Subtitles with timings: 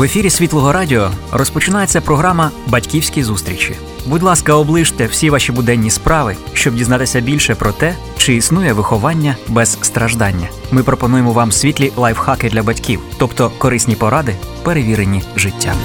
[0.00, 3.76] В ефірі Світлого Радіо розпочинається програма Батьківські зустрічі.
[4.06, 9.36] Будь ласка, оближте всі ваші буденні справи, щоб дізнатися більше про те, чи існує виховання
[9.48, 10.48] без страждання.
[10.70, 15.76] Ми пропонуємо вам світлі лайфхаки для батьків, тобто корисні поради, перевірені життям.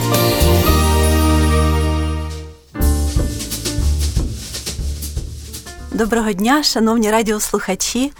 [5.91, 8.11] Доброго дня, шановні радіослухачі.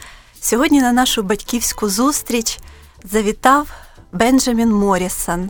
[0.41, 2.59] Сьогодні на нашу батьківську зустріч
[3.03, 3.67] завітав
[4.11, 5.49] Бенджамін Морісон,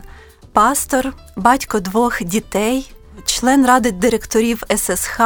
[0.56, 2.90] пастор, батько двох дітей,
[3.24, 5.20] член ради директорів ССХ.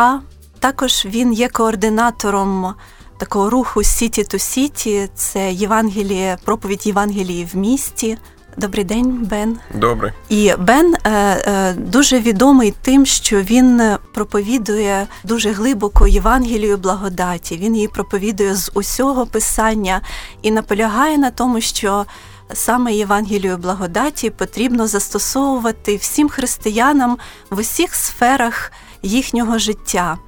[0.59, 2.75] Також він є координатором
[3.19, 5.09] такого руху Сіті ту Сіті.
[5.15, 8.19] Це Євангеліє, проповідь Євангелії в місті.
[8.57, 9.59] Добрий день, Бен.
[9.75, 10.13] Добрий.
[10.29, 13.83] І Бен е, е, дуже відомий тим, що він
[14.15, 17.57] проповідує дуже глибоко Євангелію благодаті.
[17.57, 20.01] Він її проповідує з усього писання
[20.43, 22.07] і наполягає на тому, що
[22.53, 27.19] саме Євангелію благодаті потрібно застосовувати всім християнам
[27.51, 30.19] в усіх сферах їхнього життя,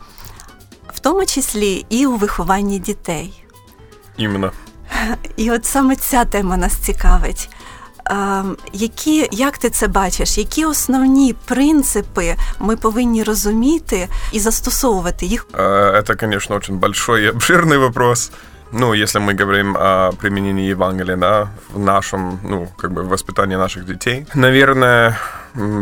[0.94, 3.44] в тому числі і у вихованні дітей.
[4.16, 4.52] Іменно.
[5.36, 7.48] І от саме ця тема нас цікавить.
[8.72, 15.46] Які, як ти це бачиш, які основні принципи ми повинні розуміти і застосовувати їх?
[15.54, 18.30] Это, конечно, очень большой и обширный вопрос.
[18.72, 23.84] Ну, если мы говорим о применении Евангелия, да, в нашем, ну, как бы, воспитании наших
[23.86, 25.18] детей, наверное,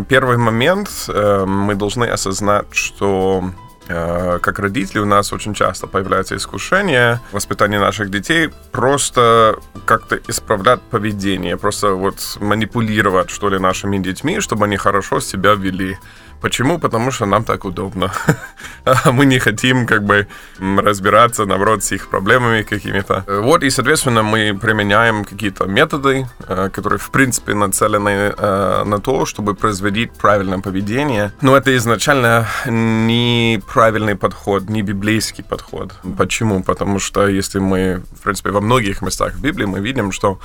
[0.09, 3.45] первый момент э, мы должны осознать, что
[3.93, 10.17] Э, как родители у нас очень часто появляется искушение в воспитании наших детей просто как-то
[10.29, 15.99] исправлять поведение, просто вот манипулировать, что ли, нашими детьми, чтобы они хорошо себя вели.
[16.41, 16.79] Почему?
[16.79, 18.13] Потому что нам так удобно.
[18.85, 20.27] А мы не хотим как бы
[20.59, 23.25] разбираться, наоборот, с их проблемами какими-то.
[23.27, 29.27] Вот, и, соответственно, мы применяем какие-то методы, э, которые, в принципе, нацелены э, на то,
[29.27, 31.33] чтобы производить правильное поведение.
[31.43, 35.93] Но это изначально не правильный подход, не библейский подход.
[36.17, 36.63] Почему?
[36.63, 40.39] Потому что если мы, в принципе, во многих местах в Библии мы видим, что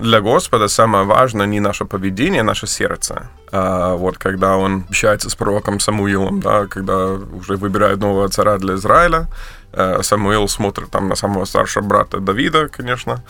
[0.00, 3.28] для Господа самое важное не наше поведение, а наше сердце.
[3.52, 8.74] А вот когда он общается с пророком Самуилом, да, когда уже выбирает нового царя для
[8.74, 9.26] Израиля,
[9.72, 13.22] э, Самуил смотрит там на самого старшего брата Давида, конечно,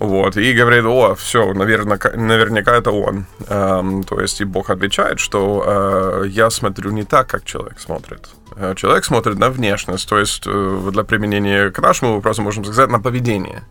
[0.00, 3.26] вот, и говорит, о, все, наверняка, наверняка это он.
[3.48, 8.30] Эм, то есть и Бог отвечает, что э, я смотрю не так, как человек смотрит.
[8.56, 12.88] Э, человек смотрит на внешность, то есть э, для применения к нашему вопросу можем сказать
[12.88, 13.62] на поведение.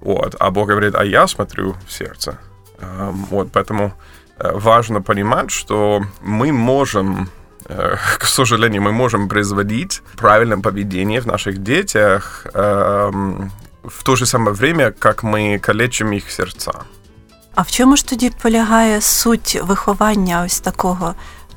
[0.00, 0.36] Вот.
[0.38, 2.38] А Бог говорит, а я смотрю в сердце.
[3.30, 3.92] Вот, поэтому
[4.38, 7.28] э, важно понимать, что мы можем
[7.64, 12.46] э, к сожалению, мы можем производить правильное поведение в наших детях
[13.88, 16.72] в то же самое время, как мы калечим їх серця.
[17.54, 21.14] А в чому ж тоді полягає суть виховання ось такого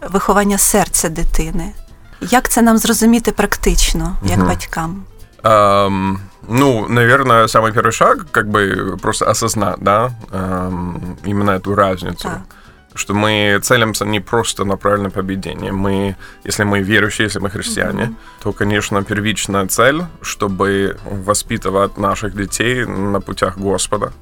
[0.09, 1.73] виховання серця дитини?
[2.21, 4.47] Як це нам зрозуміти практично, як угу.
[4.47, 5.03] батькам?
[5.44, 6.18] Um,
[6.48, 12.28] ну, наверное, самый первый шаг, как бы просто осознать, да, um, именно эту разницу.
[12.28, 12.40] Так.
[12.96, 15.72] Что мы целимся не просто на правильное поведение.
[15.72, 18.42] Мы, если мы верующие, если мы христиане, mm-hmm.
[18.42, 24.12] то, конечно, первичная цель, чтобы воспитывать наших детей на путях Господа,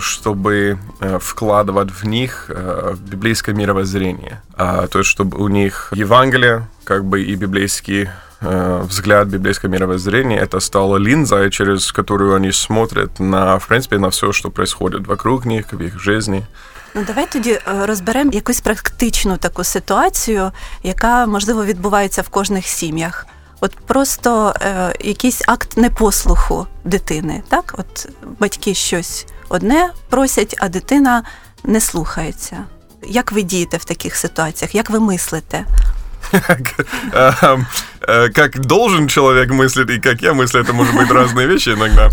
[0.00, 4.42] чтобы э, вкладывать в них э, библейское мировоззрение.
[4.56, 10.96] То есть, чтобы у них Евангелие, как бы и библейские взгляд библейского мировоззрения, это стало
[10.96, 15.82] линзой, через которую они смотрят на, в принципе, на все, що происходит вокруг них, в
[15.82, 16.42] їх житті.
[16.94, 20.52] Ну, давай тоді е, розберемо якусь практичну таку ситуацію,
[20.82, 23.26] яка можливо відбувається в кожних сім'ях.
[23.60, 27.42] От просто е, якийсь акт непослуху дитини.
[27.48, 28.08] Так, от
[28.40, 31.22] батьки щось одне просять, а дитина
[31.64, 32.64] не слухається.
[33.02, 34.74] Як ви дієте в таких ситуаціях?
[34.74, 35.64] Як ви мислите?
[38.02, 42.08] Э, как должен человек мыслить и как я мыслю, это может быть разные вещи иногда.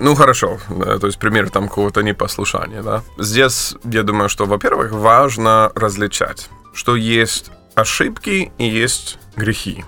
[0.00, 0.58] Ну, хорошо.
[0.68, 3.02] То есть пример там какого-то непослушания, да.
[3.18, 9.84] Здесь, я думаю, что, во-первых, важно различать, что есть ошибки и есть грехи.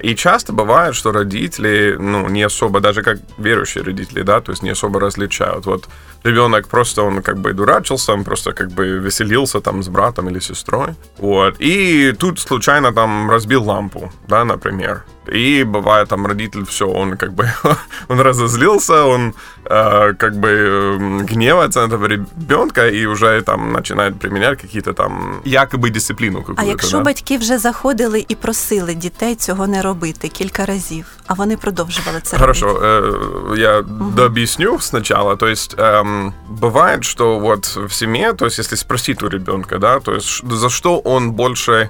[0.00, 4.62] И часто бывает, что родители, ну, не особо, даже как верующие родители, да, то есть
[4.62, 5.66] не особо различают.
[5.66, 5.88] Вот
[6.24, 10.40] ребенок просто, он как бы дурачился, он просто как бы веселился там с братом или
[10.40, 10.94] сестрой.
[11.18, 11.56] Вот.
[11.58, 15.04] И тут случайно там разбил лампу, да, например.
[15.33, 17.47] И бывает там родитель, все, он как бы,
[18.09, 19.33] он разозлился, он
[19.65, 25.41] э, как бы э, гневается на этого ребенка и уже там начинает применять какие-то там
[25.45, 26.45] якобы дисципліну.
[26.55, 27.03] А якщо да?
[27.03, 32.37] батьки вже заходили і просили дітей цього не робити кілька разів, а вони продовжували це
[32.37, 32.85] Хорошо, робити?
[32.85, 34.13] Э, я угу.
[34.15, 35.35] дообъясню сначала.
[35.35, 39.99] То есть эм, бывает, что вот в семье, то есть если спросить у ребенка, да,
[39.99, 41.89] то есть за что он больше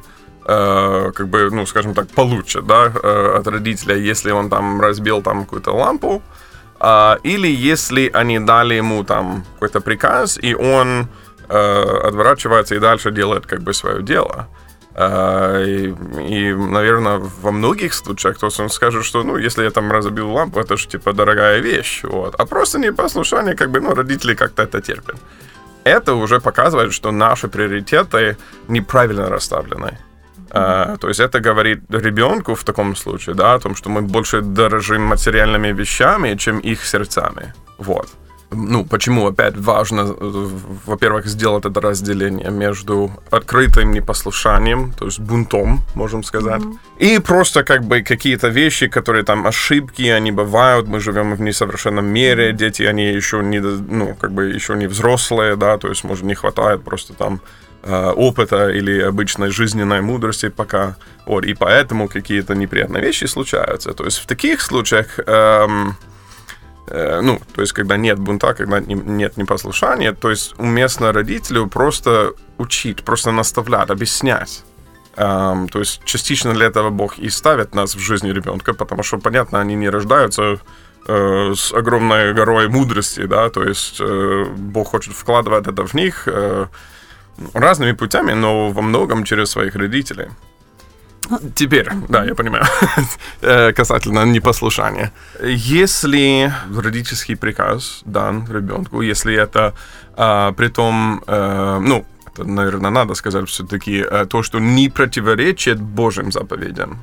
[0.50, 5.20] Э, как бы, ну, скажем так, получше, да, э, от родителя, если он там разбил
[5.22, 6.22] там какую-то лампу,
[6.80, 11.08] э, или если они дали ему там какой-то приказ, и он
[11.50, 14.46] э, отворачивается и дальше делает как бы свое дело.
[14.96, 15.94] И,
[16.28, 20.32] и, наверное, во многих случаях то есть он скажет, что, ну, если я там разобил
[20.32, 22.34] лампу, это же, типа, дорогая вещь, вот.
[22.40, 25.16] А просто непослушание, как бы, ну, родители как-то это терпят.
[25.84, 28.36] Это уже показывает, что наши приоритеты
[28.68, 29.98] неправильно расставлены.
[30.50, 34.40] А, то есть это говорит ребенку в таком случае, да, о том, что мы больше
[34.40, 37.54] дорожим материальными вещами, чем их сердцами.
[37.78, 38.08] Вот.
[38.50, 40.04] Ну, почему опять важно,
[40.86, 46.98] во-первых, сделать это разделение между открытым непослушанием, то есть бунтом, можем сказать, mm-hmm.
[46.98, 52.06] и просто как бы какие-то вещи, которые там ошибки, они бывают, мы живем в несовершенном
[52.06, 56.24] мире, дети, они еще не, ну, как бы еще не взрослые, да, то есть, может,
[56.24, 60.96] не хватает просто там Э, опыта или обычной жизненной мудрости пока.
[61.26, 63.92] Вот, и поэтому какие-то неприятные вещи случаются.
[63.92, 65.96] То есть в таких случаях, эм,
[66.86, 71.66] э, ну, то есть когда нет бунта, когда не, нет непослушания, то есть уместно родителю
[71.66, 74.64] просто учить, просто наставлять, объяснять.
[75.16, 79.18] Um, то есть частично для этого Бог и ставит нас в жизни ребенка, потому что,
[79.18, 80.60] понятно, они не рождаются
[81.08, 86.28] э, с огромной горой мудрости, да, то есть э, Бог хочет вкладывать это в них,
[86.28, 86.66] э,
[87.54, 90.28] разными путями, но во многом через своих родителей.
[91.54, 92.64] Теперь, да, я понимаю,
[93.42, 95.12] э, касательно непослушания.
[95.42, 99.74] Если родительский приказ дан ребенку, если это
[100.16, 105.80] а, при том, а, ну, это, наверное, надо сказать все-таки, а, то, что не противоречит
[105.80, 106.98] Божьим заповедям.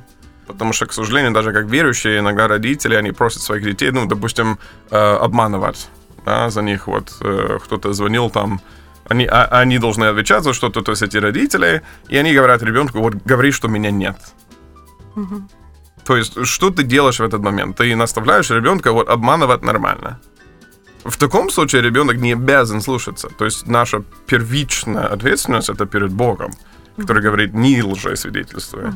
[0.46, 4.58] Потому что, к сожалению, даже как верующие, иногда родители, они просят своих детей, ну, допустим,
[4.90, 5.88] обманывать
[6.24, 6.86] да, за них.
[6.86, 7.12] Вот
[7.64, 8.60] кто-то звонил там,
[9.08, 12.98] они, а, они должны отвечать за что-то, то есть эти родители, и они говорят ребенку,
[13.00, 14.16] вот говори, что меня нет.
[15.16, 15.48] Угу.
[16.04, 17.76] То есть, что ты делаешь в этот момент?
[17.76, 20.20] Ты наставляешь ребенка вот обманывать нормально.
[21.04, 23.28] В таком случае ребенок не обязан слушаться.
[23.28, 26.52] То есть наша первичная ответственность это перед Богом,
[26.96, 28.92] который говорит не лжи свидетельствуя.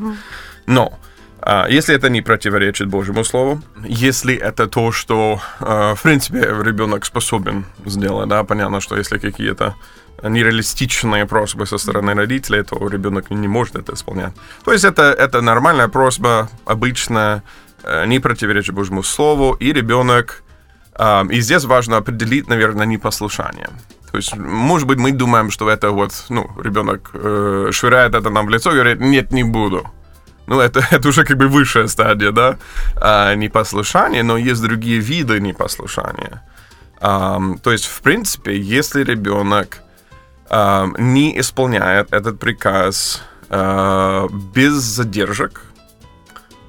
[0.67, 0.99] Но
[1.43, 7.05] а, если это не противоречит Божьему Слову, если это то, что, а, в принципе, ребенок
[7.07, 9.75] способен сделать, да, понятно, что если какие-то
[10.23, 14.35] нереалистичные просьбы со стороны родителей, то ребенок не может это исполнять.
[14.65, 17.43] То есть это, это нормальная просьба, обычная,
[17.83, 20.43] э, не противоречит Божьему Слову, и ребенок...
[21.31, 23.71] И здесь важно определить, наверное, непослушание.
[24.11, 28.47] То есть, может быть, мы думаем, что это вот, ну, ребенок э, швыряет это нам
[28.47, 29.89] в лицо и говорит, нет, не буду.
[30.47, 32.59] Ну, это, это уже как бы высшая стадия, да,
[32.97, 36.43] а, непослушания, но есть другие виды непослушания.
[37.01, 39.83] А, то есть, в принципе, если ребенок
[40.51, 45.63] а, не исполняет этот приказ а, без задержек,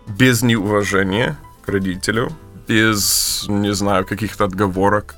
[0.08, 2.32] без неуважения к родителю,
[2.68, 5.16] без, не знаю, каких-то отговорок,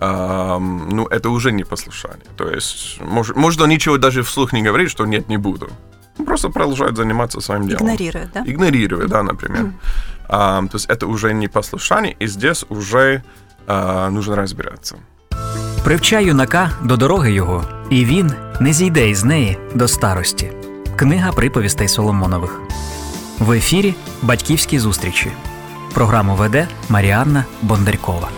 [0.00, 2.24] Um, ну, это уже не послушание.
[2.36, 5.70] То есть, может, может, он ничего даже вслух не говорит, что нет, не буду.
[6.20, 7.82] Он просто продолжает заниматься своим делом.
[7.82, 8.44] Игнорирует, да?
[8.46, 9.62] Игнорирует, да, например.
[9.62, 9.72] Mm.
[10.28, 13.24] Um, то есть, это уже не послушание, и здесь уже
[13.66, 14.98] uh, нужно разбираться.
[15.84, 20.52] Привчай юнака до дороги його, і він не зійде із неї до старості.
[20.96, 22.60] Книга приповістей Соломонових.
[23.38, 25.32] В ефірі Батьківські зустрічі.
[25.94, 28.28] Програму веде Маріанна Бондарькова.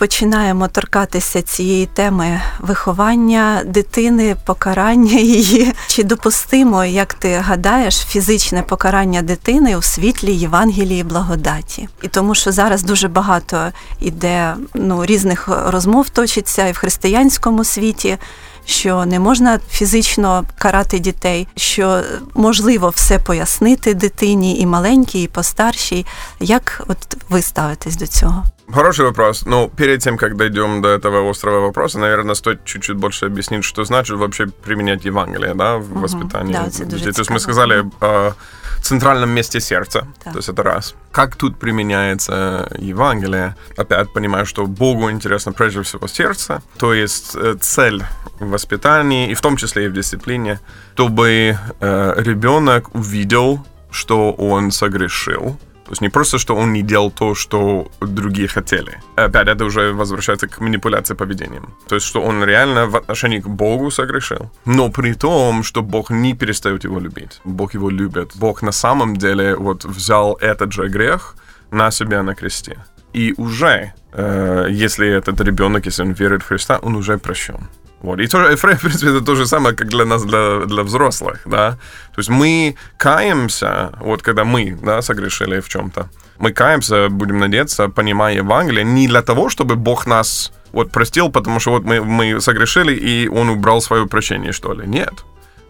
[0.00, 5.72] Починаємо торкатися цієї теми виховання дитини, покарання її.
[5.88, 11.88] Чи допустимо, як ти гадаєш, фізичне покарання дитини у світлі Євангелії благодаті?
[12.02, 18.18] І тому, що зараз дуже багато іде ну, різних розмов точиться і в християнському світі.
[18.64, 22.02] Що не можна фізично карати дітей, що
[22.34, 26.06] можливо все пояснити дитині і маленькій, і постаршій.
[26.40, 28.44] Як от ви ставитесь до цього?
[28.72, 29.44] Хороший вопрос.
[29.46, 33.84] Ну, перед тем, как дойдем до этого острого вопроса, наверное, стоит чуть-чуть больше объяснить, что
[33.84, 36.00] значит вообще применять Евангелие, да, в угу.
[36.00, 37.12] воспитании да, детей.
[37.12, 38.34] То есть мы сказали о
[38.82, 40.06] центральном месте сердца.
[40.24, 40.32] Да.
[40.32, 40.94] То есть это раз.
[41.12, 43.56] Как тут применяется Евангелие?
[43.76, 48.02] Опять понимаю, что Богу интересно прежде всего сердце, то есть э, цель
[48.38, 50.60] в воспитании, и в том числе и в дисциплине,
[50.94, 55.58] чтобы э, ребенок увидел, что он согрешил,
[55.90, 59.00] то есть не просто, что он не делал то, что другие хотели.
[59.16, 61.74] Опять это уже возвращается к манипуляции поведением.
[61.88, 64.52] То есть, что он реально в отношении к Богу согрешил.
[64.64, 67.40] Но при том, что Бог не перестает его любить.
[67.44, 68.36] Бог его любит.
[68.36, 71.34] Бог на самом деле вот взял этот же грех
[71.72, 72.76] на себя на кресте.
[73.12, 77.68] И уже, э, если этот ребенок, если он верит в Христа, он уже прощен.
[78.02, 78.18] Вот.
[78.20, 81.72] И тоже, в принципе, это то же самое, как для нас, для, для взрослых, да.
[82.14, 87.88] То есть мы каемся, вот когда мы, да, согрешили в чем-то, мы каемся, будем надеяться,
[87.88, 92.40] понимая Евангелие, не для того, чтобы Бог нас вот простил, потому что вот мы, мы
[92.40, 94.86] согрешили, и Он убрал свое прощение, что ли.
[94.86, 95.12] Нет.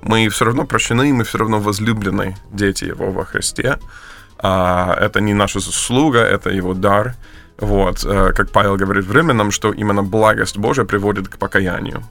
[0.02, 3.78] Мы все равно прощены, мы все равно возлюблены дети Его во Христе.
[4.38, 7.14] А, это не наша заслуга, это Его дар.
[7.60, 12.02] Вот, э, как Павел говорит в Римлянам, что именно благость Божия приводит к покаянию.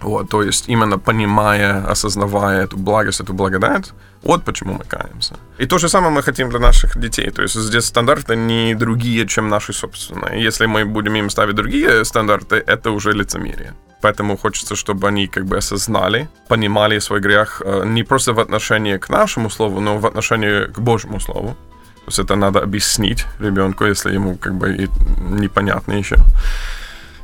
[0.00, 3.92] Вот, то есть именно понимая, осознавая эту благость, эту благодать,
[4.22, 5.34] вот почему мы каемся.
[5.58, 7.30] И то же самое мы хотим для наших детей.
[7.30, 10.42] То есть здесь стандарты не другие, чем наши собственные.
[10.42, 13.72] Если мы будем им ставить другие стандарты, это уже лицемерие.
[14.00, 18.98] Поэтому хочется, чтобы они как бы осознали, понимали свой грех э, не просто в отношении
[18.98, 21.56] к нашему слову, но в отношении к Божьему слову.
[22.08, 24.88] То есть это надо объяснить ребенку, если ему как бы
[25.40, 26.16] непонятно еще.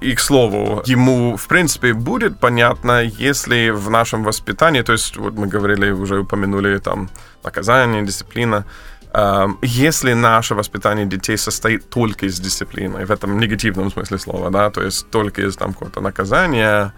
[0.03, 5.35] И, к слову, ему, в принципе, будет понятно, если в нашем воспитании, то есть, вот
[5.35, 7.09] мы говорили, уже упомянули там
[7.45, 8.65] наказание, дисциплина,
[9.15, 14.71] э, если наше воспитание детей состоит только из дисциплины, в этом негативном смысле слова, да,
[14.71, 16.93] то есть только из там какого-то наказания,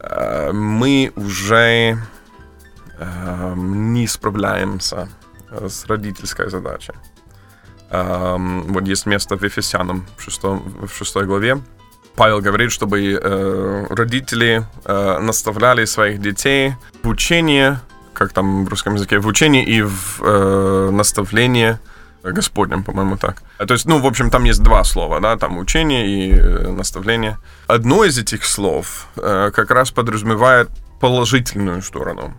[0.00, 1.98] э, мы уже
[2.98, 5.08] э, не справляемся
[5.50, 6.94] с родительской задачей.
[7.90, 11.58] Um, вот есть место в Ефесянам в, шестом, в шестой главе.
[12.16, 17.78] Павел говорит, чтобы э, родители э, наставляли своих детей в учении,
[18.12, 21.78] как там в русском языке, в учении и в э, наставлении
[22.24, 23.42] Господнем, по-моему, так.
[23.58, 27.38] То есть, ну, в общем, там есть два слова, да, там учение и э, наставление.
[27.68, 30.68] Одно из этих слов э, как раз подразумевает
[31.00, 32.34] положительную сторону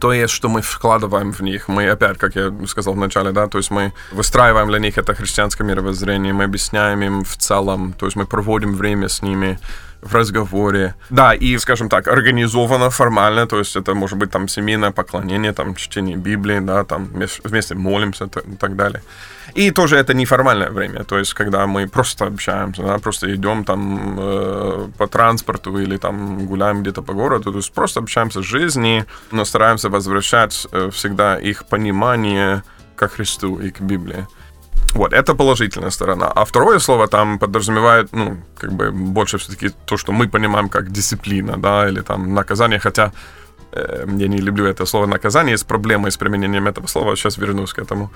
[0.00, 1.68] то есть, что мы вкладываем в них.
[1.68, 5.64] Мы опять, как я сказал вначале, да, то есть мы выстраиваем для них это христианское
[5.64, 9.58] мировоззрение, мы объясняем им в целом, то есть мы проводим время с ними,
[10.04, 10.94] в разговоре.
[11.10, 15.74] Да, и, скажем так, организовано формально, то есть это может быть там семейное поклонение, там
[15.74, 17.08] чтение Библии, да, там
[17.44, 19.02] вместе молимся и так далее.
[19.54, 24.18] И тоже это неформальное время, то есть когда мы просто общаемся, да, просто идем там
[24.18, 29.06] э, по транспорту или там гуляем где-то по городу, то есть просто общаемся с жизнью,
[29.30, 32.64] но стараемся возвращать э, всегда их понимание
[32.96, 34.26] к Христу и к Библии.
[34.94, 36.32] Вот, это положительная сторона.
[36.34, 40.90] А второе слово там подразумевает, ну, как бы больше все-таки то, что мы понимаем как
[40.90, 43.12] дисциплина, да, или там наказание, хотя
[43.72, 47.72] э, я не люблю это слово наказание, есть проблемы с применением этого слова, сейчас вернусь
[47.72, 48.10] к этому.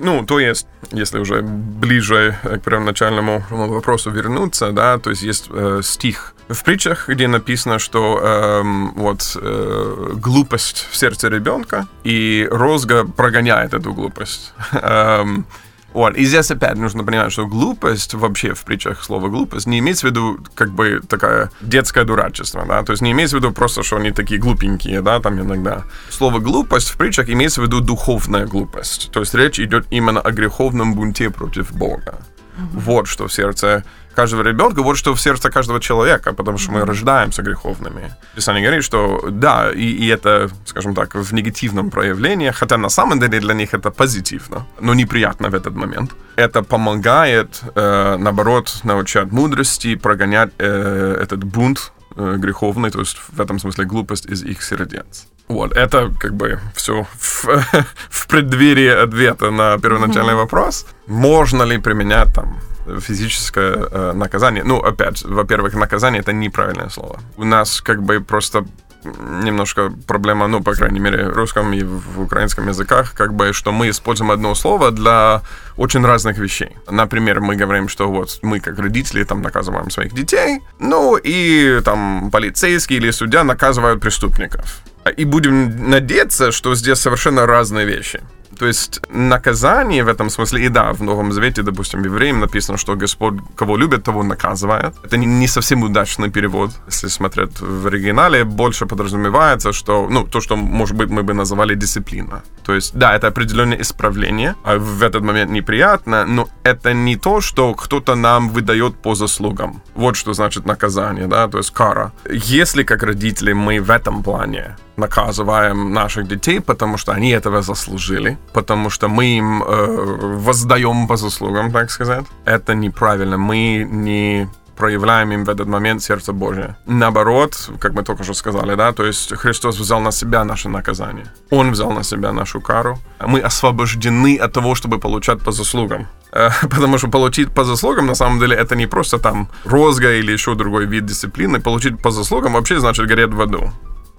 [0.00, 5.80] Ну, то есть, если уже ближе к первоначальному вопросу вернуться, да, то есть есть э,
[5.82, 8.62] стих в притчах, где написано, что э,
[8.96, 14.54] вот э, глупость в сердце ребенка, и розга прогоняет эту глупость.
[15.92, 16.16] Вот.
[16.16, 20.10] И здесь опять нужно понимать, что глупость вообще в притчах слово глупость не имеется в
[20.10, 23.96] виду как бы такая детское дурачество, да, то есть не имеется в виду просто, что
[23.96, 25.84] они такие глупенькие, да, там иногда.
[26.08, 30.30] Слово глупость в притчах имеется в виду духовная глупость, то есть речь идет именно о
[30.30, 32.20] греховном бунте против Бога.
[32.56, 32.80] Mm-hmm.
[32.80, 36.84] Вот что в сердце каждого ребенка, вот что в сердце каждого человека, потому что мы
[36.84, 38.12] рождаемся греховными.
[38.34, 43.20] Писание говорит, что да, и, и это, скажем так, в негативном проявлении, хотя на самом
[43.20, 46.12] деле для них это позитивно, но неприятно в этот момент.
[46.36, 53.40] Это помогает, э, наоборот, научать мудрости, прогонять э, этот бунт э, греховный, то есть в
[53.40, 55.26] этом смысле глупость из их сердец.
[55.48, 57.44] Вот, это как бы все в,
[58.10, 60.36] в преддверии ответа на первоначальный mm-hmm.
[60.36, 60.86] вопрос.
[61.08, 62.60] Можно ли применять там
[63.00, 64.64] физическое э, наказание.
[64.64, 67.20] Ну, опять, во-первых, наказание это неправильное слово.
[67.36, 68.64] У нас как бы просто
[69.04, 73.72] немножко проблема, ну, по крайней мере, в русском и в украинском языках, как бы, что
[73.72, 75.42] мы используем одно слово для
[75.76, 76.76] очень разных вещей.
[76.90, 82.30] Например, мы говорим, что вот мы, как родители, там, наказываем своих детей, ну, и там
[82.30, 84.82] полицейские или судья наказывают преступников.
[85.16, 88.20] И будем надеяться, что здесь совершенно разные вещи.
[88.60, 92.94] То есть наказание в этом смысле, и да, в Новом Завете, допустим, евреям написано, что
[92.94, 94.94] Господь кого любит, того наказывает.
[95.02, 100.56] Это не совсем удачный перевод, если смотреть в оригинале, больше подразумевается, что, ну, то, что,
[100.56, 102.42] может быть, мы бы называли дисциплина.
[102.62, 107.40] То есть, да, это определенное исправление, а в этот момент неприятно, но это не то,
[107.40, 109.82] что кто-то нам выдает по заслугам.
[109.94, 112.12] Вот что значит наказание, да, то есть кара.
[112.30, 118.36] Если как родители мы в этом плане наказываем наших детей, потому что они этого заслужили,
[118.52, 122.24] потому что мы им э, воздаем по заслугам, так сказать.
[122.44, 123.38] Это неправильно.
[123.38, 124.48] Мы не
[124.80, 126.74] проявляем им в этот момент сердце Божие.
[126.86, 131.26] Наоборот, как мы только что сказали, да, то есть Христос взял на себя наше наказание.
[131.50, 132.98] Он взял на себя нашу кару.
[133.26, 136.06] Мы освобождены от того, чтобы получать по заслугам.
[136.32, 140.32] Э, потому что получить по заслугам, на самом деле, это не просто там розга или
[140.32, 141.60] еще другой вид дисциплины.
[141.60, 143.72] Получить по заслугам вообще значит гореть в аду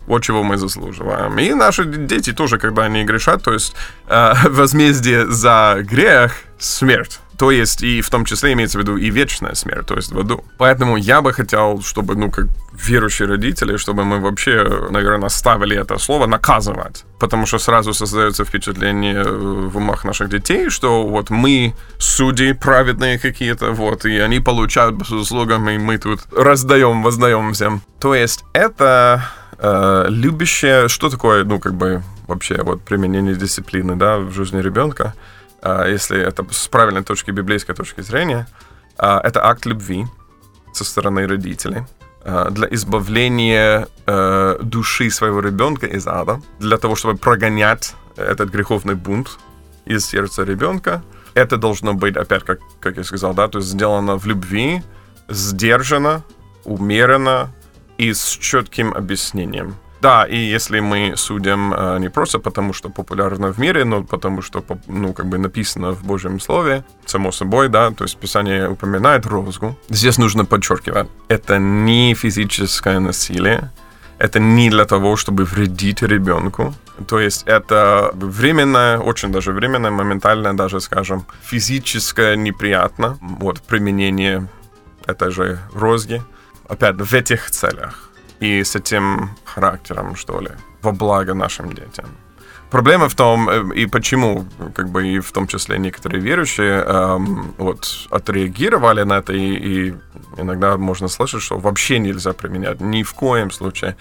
[0.08, 1.38] вот чего мы заслуживаем.
[1.39, 3.75] И наши дети тоже, когда они грешат, то есть
[4.08, 7.20] э, возмездие за грех— смерть.
[7.38, 10.20] То есть, и в том числе имеется в виду и вечная смерть, то есть в
[10.20, 10.43] аду.
[10.60, 15.98] Поэтому я бы хотел, чтобы, ну, как верующие родители, чтобы мы вообще, наверное, ставили это
[15.98, 17.03] слово «наказывать».
[17.20, 23.72] Потому что сразу создается впечатление в умах наших детей, что вот мы судьи праведные какие-то,
[23.72, 27.81] вот, и они получают по заслугам, и мы тут раздаем, воздаем всем.
[28.00, 29.24] То есть это
[29.62, 35.13] э, любящее, что такое, ну, как бы, вообще, вот, применение дисциплины, да, в жизни ребенка,
[35.62, 38.48] э, если это с правильной точки, библейской точки зрения,
[38.98, 40.06] э, это акт любви
[40.74, 41.84] со стороны родителей
[42.51, 43.88] для избавления
[44.62, 49.39] души своего ребенка из ада, для того, чтобы прогонять этот греховный бунт
[49.86, 51.01] из сердца ребенка.
[51.34, 54.84] Это должно быть, опять, как, как я сказал, да, то есть сделано в любви,
[55.30, 56.24] сдержанно,
[56.63, 57.51] умеренно,
[58.01, 59.75] и с четким объяснением.
[60.01, 64.41] Да, и если мы судим э, не просто потому, что популярно в мире, но потому,
[64.41, 69.27] что, ну, как бы написано в Божьем Слове, само собой, да, то есть Писание упоминает
[69.27, 69.75] розгу.
[69.89, 73.72] Здесь нужно подчеркивать, это не физическое насилие,
[74.17, 76.74] это не для того, чтобы вредить ребенку.
[77.08, 84.48] То есть это временное, очень даже временное, моментальное даже, скажем, физическое неприятно, вот, применение
[85.05, 86.24] этой же розги
[86.68, 90.50] опять в этих целях и с этим характером, что ли,
[90.82, 92.06] во благо нашим детям.
[92.72, 97.53] Проблема в том, э, и почему, как бы, и в том числе некоторые верующие эм,
[97.58, 99.94] вот, отреагировали на это, и, и
[100.38, 103.96] иногда можно слышать, что вообще нельзя применять, ни в коем случае,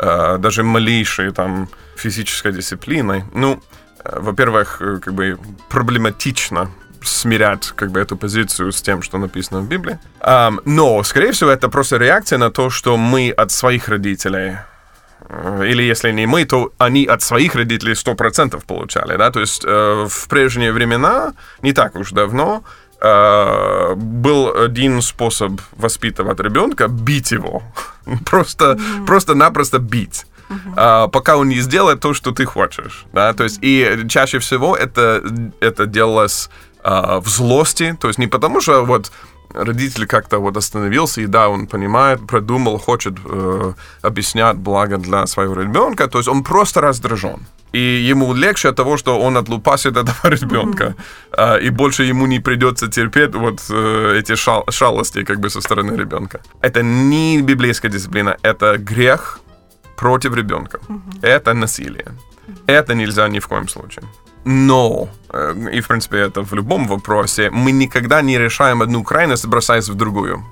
[0.00, 3.22] э, даже малейшей там физической дисциплиной.
[3.34, 3.60] Ну,
[4.04, 5.38] э, во-первых, э, как бы
[5.68, 6.70] проблематично
[7.02, 9.98] смирять как бы эту позицию с тем, что написано в Библии.
[10.20, 14.56] Um, но, скорее всего, это просто реакция на то, что мы от своих родителей
[15.20, 19.64] э, или если не мы, то они от своих родителей 100% получали, да, то есть
[19.64, 22.62] э, в прежние времена, не так уж давно,
[23.00, 27.62] э, был один способ воспитывать ребенка, бить его,
[28.26, 29.06] просто, mm-hmm.
[29.06, 30.26] просто-напросто бить.
[30.48, 30.74] Uh-huh.
[30.76, 34.74] Uh, пока он не сделает то, что ты хочешь, да, то есть и чаще всего
[34.74, 35.22] это
[35.60, 36.48] это делалось
[36.84, 39.12] э, в злости, то есть не потому что вот
[39.54, 45.54] родитель как-то вот остановился, и да, он понимает, продумал, хочет э, объяснять благо для своего
[45.54, 47.46] ребенка, то есть он просто раздражен.
[47.72, 50.94] И ему легче от того, что он отлупасит этого ребенка,
[51.32, 51.58] mm-hmm.
[51.58, 55.60] э, и больше ему не придется терпеть вот э, эти шал- шалости как бы со
[55.60, 56.40] стороны ребенка.
[56.62, 59.40] Это не библейская дисциплина, это грех
[59.96, 60.78] против ребенка.
[60.88, 61.18] Mm-hmm.
[61.22, 62.04] Это насилие.
[62.04, 62.54] Mm-hmm.
[62.66, 64.04] Это нельзя ни в коем случае.
[64.50, 69.46] Но, э, и в принципе это в любом вопросе, мы никогда не решаем одну крайность,
[69.46, 70.42] бросаясь в другую.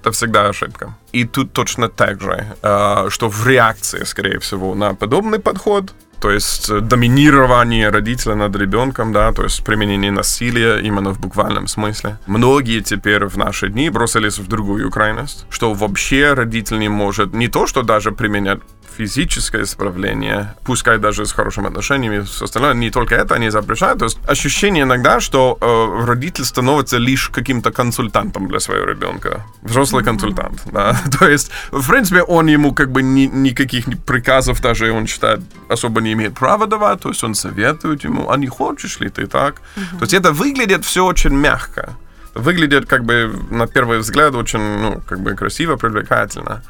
[0.00, 0.94] Это всегда ошибка.
[1.12, 6.30] И тут точно так же, э, что в реакции, скорее всего, на подобный подход, то
[6.30, 12.18] есть доминирование родителя над ребенком, да, то есть применение насилия именно в буквальном смысле.
[12.26, 17.48] Многие теперь в наши дни бросились в другую крайность, что вообще родитель не может не
[17.48, 18.58] то, что даже применять
[18.96, 23.98] физическое исправление, пускай даже с хорошими отношениями, все остальное, не только это они запрещают.
[23.98, 29.44] То есть ощущение иногда, что э, родитель становится лишь каким-то консультантом для своего ребенка.
[29.62, 30.06] Взрослый mm-hmm.
[30.06, 30.96] консультант, да.
[31.18, 36.00] То есть, в принципе, он ему как бы ни, никаких приказов даже, он считает, особо
[36.00, 39.54] не имеет права давать, то есть он советует ему, а не хочешь ли ты так?
[39.54, 39.98] Mm-hmm.
[39.98, 41.94] То есть это выглядит все очень мягко.
[42.34, 46.62] Выглядит как бы на первый взгляд очень, ну, как бы красиво, привлекательно.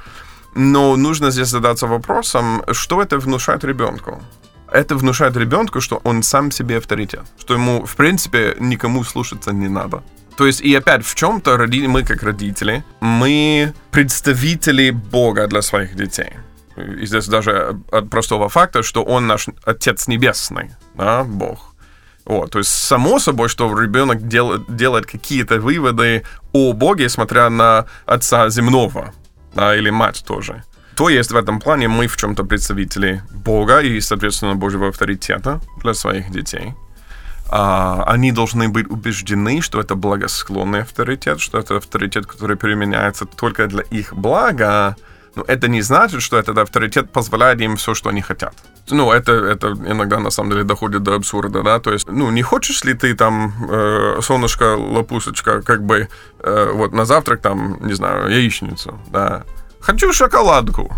[0.54, 4.22] Но нужно здесь задаться вопросом, что это внушает ребенку?
[4.70, 9.68] Это внушает ребенку, что он сам себе авторитет, что ему, в принципе, никому слушаться не
[9.68, 10.02] надо.
[10.36, 11.56] То есть, и опять, в чем-то
[11.88, 16.32] мы, как родители, мы представители Бога для своих детей.
[16.76, 21.74] И здесь даже от простого факта, что Он наш Отец Небесный, да, Бог.
[22.24, 27.84] Вот, то есть само собой, что ребенок дел, делает какие-то выводы о Боге, смотря на
[28.06, 29.12] отца земного,
[29.54, 30.62] да, или мать тоже.
[30.96, 35.94] То есть в этом плане мы в чем-то представители Бога и, соответственно, Божьего авторитета для
[35.94, 36.74] своих детей.
[37.50, 43.66] А, они должны быть убеждены, что это благосклонный авторитет, что это авторитет, который применяется только
[43.66, 44.96] для их блага,
[45.36, 48.54] но это не значит, что этот авторитет позволяет им все, что они хотят.
[48.90, 52.42] Ну, это, это иногда на самом деле доходит до абсурда, да, то есть, ну, не
[52.42, 56.08] хочешь ли ты там, э, солнышко, лопусочка, как бы,
[56.40, 59.44] э, вот на завтрак там, не знаю, яичницу, да,
[59.80, 60.94] хочу шоколадку,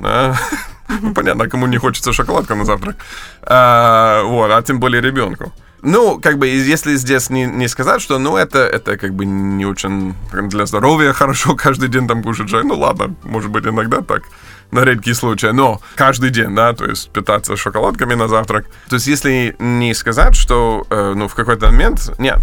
[0.00, 0.38] да,
[0.88, 2.96] ну, понятно, кому не хочется шоколадка на завтрак,
[3.42, 5.52] а, вот, а тем более ребенку.
[5.82, 9.66] Ну, как бы, если здесь не, не сказать, что, ну, это, это как бы не
[9.66, 14.22] очень для здоровья хорошо каждый день там кушать чай, ну, ладно, может быть, иногда так,
[14.70, 18.66] на редкий случай, но каждый день, да, то есть питаться шоколадками на завтрак.
[18.88, 22.40] То есть если не сказать, что, э, ну, в какой-то момент, нет,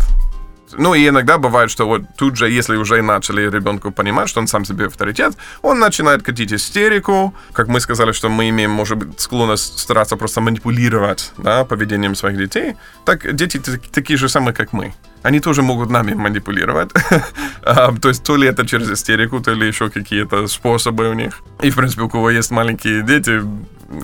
[0.77, 4.47] ну, и иногда бывает, что вот тут же, если уже начали ребенку понимать, что он
[4.47, 7.33] сам себе авторитет, он начинает катить истерику.
[7.53, 12.37] Как мы сказали, что мы имеем, может быть, склонность стараться просто манипулировать да, поведением своих
[12.37, 16.91] детей, так дети такие же самые, как мы они тоже могут нами манипулировать.
[17.65, 21.41] А, то есть то ли это через истерику, то ли еще какие-то способы у них.
[21.61, 23.41] И, в принципе, у кого есть маленькие дети,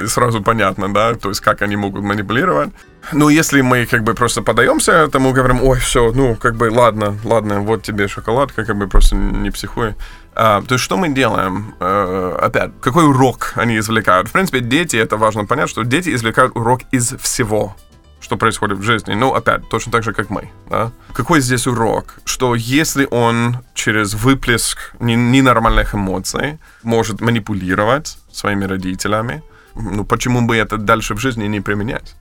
[0.07, 2.69] сразу понятно, да, то есть как они могут манипулировать.
[3.13, 7.17] Ну, если мы как бы просто подаемся этому, говорим, ой, все, ну, как бы, ладно,
[7.23, 9.95] ладно, вот тебе шоколадка, как бы просто не психуй.
[10.35, 11.73] А, то есть что мы делаем?
[11.79, 14.27] А, опять, какой урок они извлекают?
[14.27, 17.75] В принципе, дети, это важно понять, что дети извлекают урок из всего
[18.21, 19.13] что происходит в жизни.
[19.13, 20.51] Ну, опять, точно так же, как мы.
[20.69, 20.91] Да?
[21.13, 22.15] Какой здесь урок?
[22.25, 29.41] Что если он через выплеск ненормальных эмоций может манипулировать своими родителями,
[29.79, 32.15] ну почему бы это дальше в жизни не применять?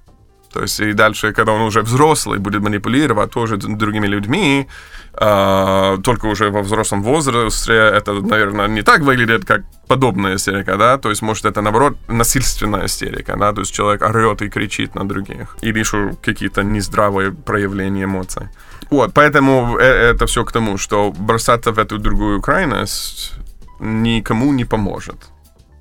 [0.53, 4.67] То есть и дальше, когда он уже взрослый, будет манипулировать тоже другими людьми,
[5.15, 10.97] э, только уже во взрослом возрасте, это, наверное, не так выглядит, как подобная истерика, да,
[10.97, 15.09] то есть, может, это, наоборот, насильственная истерика, да, то есть человек орет и кричит на
[15.09, 18.49] других, или еще какие-то нездравые проявления эмоций.
[18.91, 23.35] Вот, поэтому э, это все к тому, что бросаться в эту другую крайность
[23.81, 25.17] никому не поможет.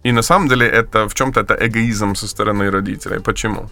[0.08, 3.20] И на самом деле это в чем-то это эгоизм со стороны родителей.
[3.20, 3.70] Почему?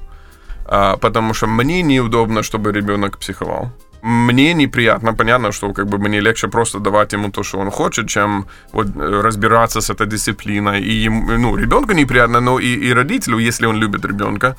[0.66, 3.70] А, потому что мне неудобно, чтобы ребенок психовал.
[4.02, 8.08] Мне неприятно, понятно, что как бы мне легче просто давать ему то, что он хочет,
[8.08, 10.82] чем вот э, разбираться с этой дисциплиной.
[10.82, 14.56] И ему, ну, ребенку неприятно, но и, и родителю, если он любит ребенка,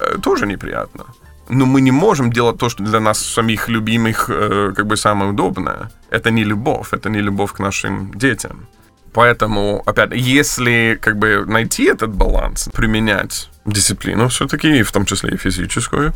[0.00, 1.04] э, тоже неприятно.
[1.48, 5.30] Но мы не можем делать то, что для нас самих любимых э, как бы самое
[5.30, 5.90] удобное.
[6.10, 8.66] Это не любовь, это не любовь к нашим детям.
[9.16, 15.36] Поэтому, опять, если как бы найти этот баланс, применять дисциплину все-таки, в том числе и
[15.38, 16.12] физическую,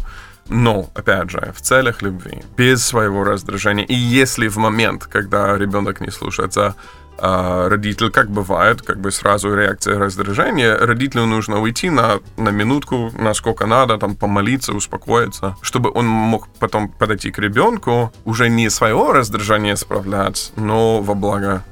[0.50, 3.86] но, опять же, в целях любви, без своего раздражения.
[3.86, 6.74] И если в момент, когда ребенок не слушается,
[7.16, 13.12] а, родитель, как бывает, как бы сразу реакция раздражения, родителю нужно уйти на, на минутку,
[13.18, 19.14] насколько надо, там помолиться, успокоиться, чтобы он мог потом подойти к ребенку, уже не своего
[19.14, 21.64] раздражения справлять, но во благо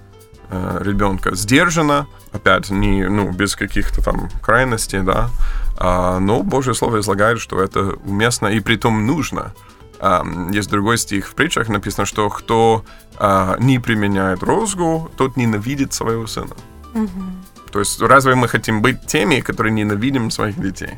[0.50, 1.36] э, ребенка.
[1.36, 5.30] Сдержанно, опять, не, ну, без каких-то там крайностей, да,
[5.78, 9.54] а, но Божье Слово излагает, что это уместно и притом нужно.
[10.00, 12.84] А, есть другой стих в притчах, написано, что кто
[13.18, 16.56] а, не применяет розгу, тот ненавидит своего сына.
[16.94, 17.24] Угу.
[17.72, 20.94] То есть разве мы хотим быть теми, которые ненавидим своих детей?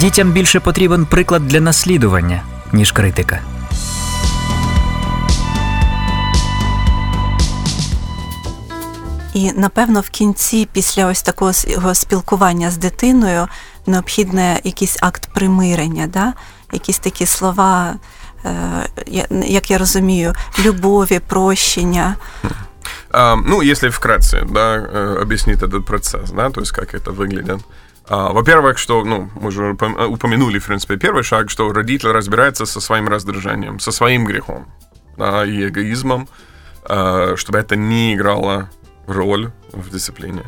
[0.00, 3.40] Дітям більше потрібен приклад для наслідування, ніж критика.
[9.34, 11.52] І напевно в кінці, після ось такого
[11.94, 13.48] спілкування з дитиною,
[13.86, 16.32] необхідне якийсь акт примирення, да?
[16.72, 17.94] якісь такі слова,
[19.30, 20.34] як я розумію,
[20.64, 22.16] любові, прощення.
[23.10, 24.74] А, ну, если вкратце, да,
[25.22, 27.60] объяснить этот процесс, да, то есть как это выглядит.
[28.08, 29.70] А, во-первых, что, ну, мы уже
[30.08, 34.66] упомянули, в принципе, первый шаг, что родитель разбирается со своим раздражением, со своим грехом,
[35.16, 36.28] да, и эгоизмом,
[36.84, 38.68] а, чтобы это не играло
[39.07, 40.43] роль в дисциплине.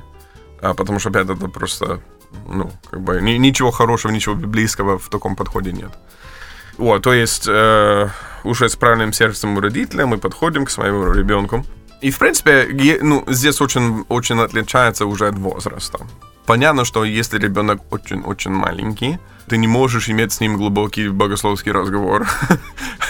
[0.61, 1.99] А, потому что, опять, это просто,
[2.47, 5.91] ну, как бы, ни, ничего хорошего, ничего библейского в таком подходе нет.
[6.77, 8.09] Вот, то есть, э,
[8.43, 11.65] уже с правильным сердцем у родителя мы подходим к своему ребенку.
[12.01, 12.67] И, в принципе,
[13.01, 15.99] ну, здесь очень, очень отличается уже от возраста.
[16.45, 22.27] Понятно, что если ребенок очень-очень маленький, ты не можешь иметь с ним глубокий богословский разговор,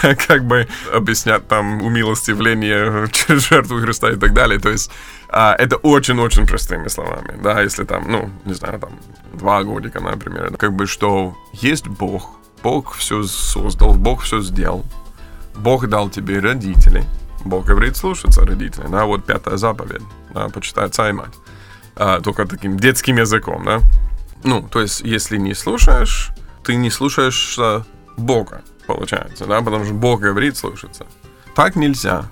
[0.26, 4.58] как бы объяснять там умилостивление через жертву Христа и так далее.
[4.58, 4.90] То есть
[5.28, 8.98] а, это очень-очень простыми словами, да, если там, ну, не знаю, там,
[9.32, 14.84] два годика, например, как бы, что есть Бог, Бог все создал, Бог все сделал,
[15.54, 17.04] Бог дал тебе родителей,
[17.44, 21.34] Бог говорит слушаться родителей, да, вот пятая заповедь, да, почитай отца и мать,
[21.96, 23.80] а, только таким детским языком, да,
[24.44, 26.30] ну, то есть, если не слушаешь,
[26.62, 27.58] ты не слушаешь
[28.16, 31.06] Бога, получается, да, потому что Бог говорит слушаться.
[31.54, 32.26] Так нельзя.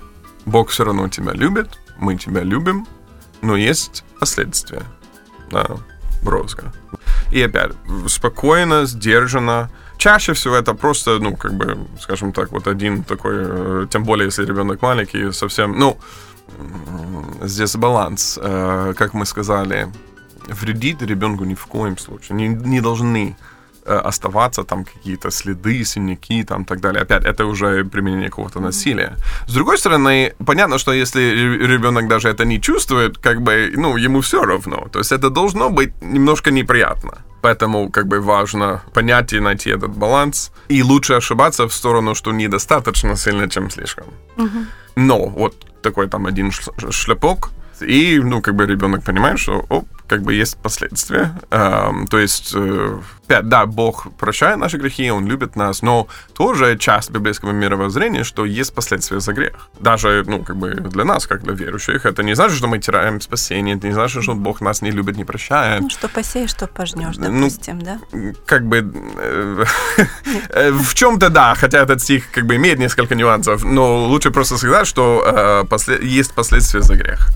[0.45, 2.87] Бог все равно тебя любит, мы тебя любим,
[3.41, 4.83] но есть последствия,
[5.51, 5.65] да,
[6.23, 6.73] броско.
[7.31, 7.71] И опять,
[8.07, 13.87] спокойно, сдержанно, чаще всего это просто, ну, как бы, скажем так, вот один такой, э,
[13.89, 15.97] тем более, если ребенок маленький, совсем, ну,
[17.41, 19.87] здесь баланс, э, как мы сказали,
[20.47, 23.35] вредить ребенку ни в коем случае, не, не должны
[23.85, 27.03] оставаться там какие-то следы, синяки там и так далее.
[27.03, 29.15] Опять, это уже применение какого-то насилия.
[29.47, 31.21] С другой стороны, понятно, что если
[31.67, 34.87] ребенок даже это не чувствует, как бы, ну, ему все равно.
[34.91, 37.17] То есть это должно быть немножко неприятно.
[37.41, 40.51] Поэтому как бы важно понять и найти этот баланс.
[40.69, 44.07] И лучше ошибаться в сторону, что недостаточно сильно, чем слишком.
[44.37, 44.65] Угу.
[44.95, 50.21] Но вот такой там один шляпок, и, ну, как бы ребенок понимает, что, оп, как
[50.21, 51.35] бы есть последствия.
[51.49, 57.09] Эм, то есть, э, да, Бог прощает наши грехи, Он любит нас, но тоже часть
[57.09, 59.69] библейского мировоззрения, что есть последствия за грех.
[59.79, 63.19] Даже, ну, как бы для нас, как для верующих, это не значит, что мы теряем
[63.19, 65.81] спасение, это не значит, что Бог нас не любит, не прощает.
[65.81, 68.33] Ну, что посеешь, что пожнешь, ну, допустим, ну, да?
[68.45, 68.77] Как бы
[69.17, 69.65] э,
[70.49, 74.57] э, в чем-то да, хотя этот стих как бы имеет несколько нюансов, но лучше просто
[74.57, 75.65] сказать, что
[76.01, 77.31] есть последствия за грех.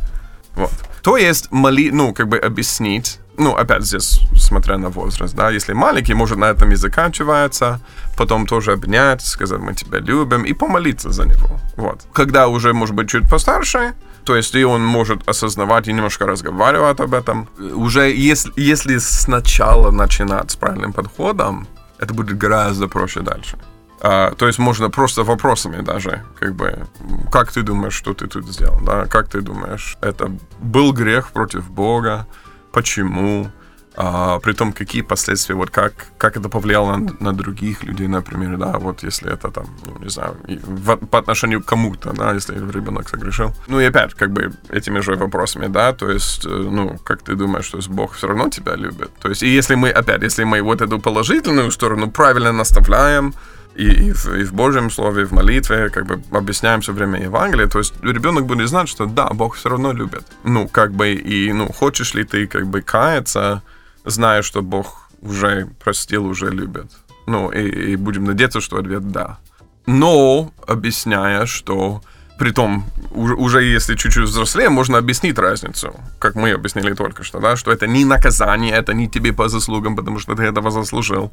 [0.55, 0.71] Вот.
[1.01, 5.73] То есть, моли, ну, как бы объяснить, ну, опять здесь, смотря на возраст, да, если
[5.73, 7.79] маленький, может, на этом и заканчивается,
[8.17, 12.01] потом тоже обнять, сказать, мы тебя любим, и помолиться за него, вот.
[12.13, 13.93] Когда уже, может быть, чуть постарше,
[14.25, 17.47] то есть и он может осознавать и немножко разговаривать об этом.
[17.57, 23.57] Уже если, если сначала начинать с правильным подходом, это будет гораздо проще дальше.
[24.01, 26.88] А, то есть можно просто вопросами даже, как бы,
[27.31, 31.69] как ты думаешь, что ты тут сделал, да, как ты думаешь, это был грех против
[31.69, 32.25] Бога,
[32.71, 33.51] почему,
[33.97, 38.55] а, при том, какие последствия, вот как, как это повлияло на, на других людей, например,
[38.57, 42.55] да, вот если это там, ну, не знаю, в, по отношению к кому-то, да, если
[42.55, 43.53] ребенок согрешил.
[43.67, 47.35] Ну и опять, как бы, этими же вопросами, да, то есть, э, ну, как ты
[47.35, 49.12] думаешь, что есть Бог все равно тебя любит?
[49.21, 53.33] То есть, и если мы, опять, если мы вот эту положительную сторону правильно наставляем,
[53.79, 57.23] и, и, в, и в Божьем Слове, и в молитве, как бы объясняем все время
[57.23, 60.23] Евангелие, то есть ребенок будет знать, что да, Бог все равно любит.
[60.43, 63.61] Ну, как бы, и, ну, хочешь ли ты, как бы, каяться,
[64.05, 66.91] зная, что Бог уже простил, уже любит.
[67.27, 69.37] Ну, и, и будем надеяться, что ответ да.
[69.85, 72.01] Но, объясняя, что
[72.37, 77.57] Притом, уже, уже если чуть-чуть взрослее, можно объяснить разницу, как мы объяснили только что, да,
[77.57, 81.31] что это не наказание, это не тебе по заслугам, потому что ты этого заслужил.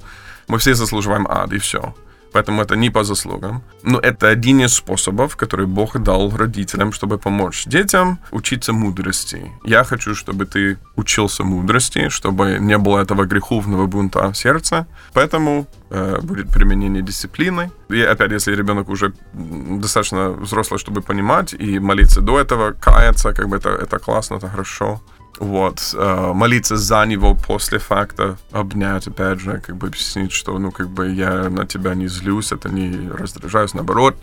[0.48, 1.94] Мы все заслуживаем ад, и все
[2.32, 3.62] поэтому это не по заслугам.
[3.82, 9.50] Но это один из способов, который Бог дал родителям, чтобы помочь детям учиться мудрости.
[9.64, 14.86] Я хочу, чтобы ты учился мудрости, чтобы не было этого греховного бунта в сердце.
[15.12, 17.70] Поэтому э, будет применение дисциплины.
[17.88, 23.48] И опять, если ребенок уже достаточно взрослый, чтобы понимать и молиться до этого, каяться, как
[23.48, 25.00] бы это, это классно, это хорошо.
[25.38, 30.70] Вот, э, молиться за него после факта, обнять, опять же, как бы объяснить, что, ну,
[30.70, 34.16] как бы я на тебя не злюсь, это не раздражаюсь, наоборот,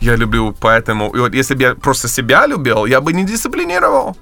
[0.00, 1.10] я люблю поэтому...
[1.16, 4.16] И вот если бы я просто себя любил, я бы не дисциплинировал.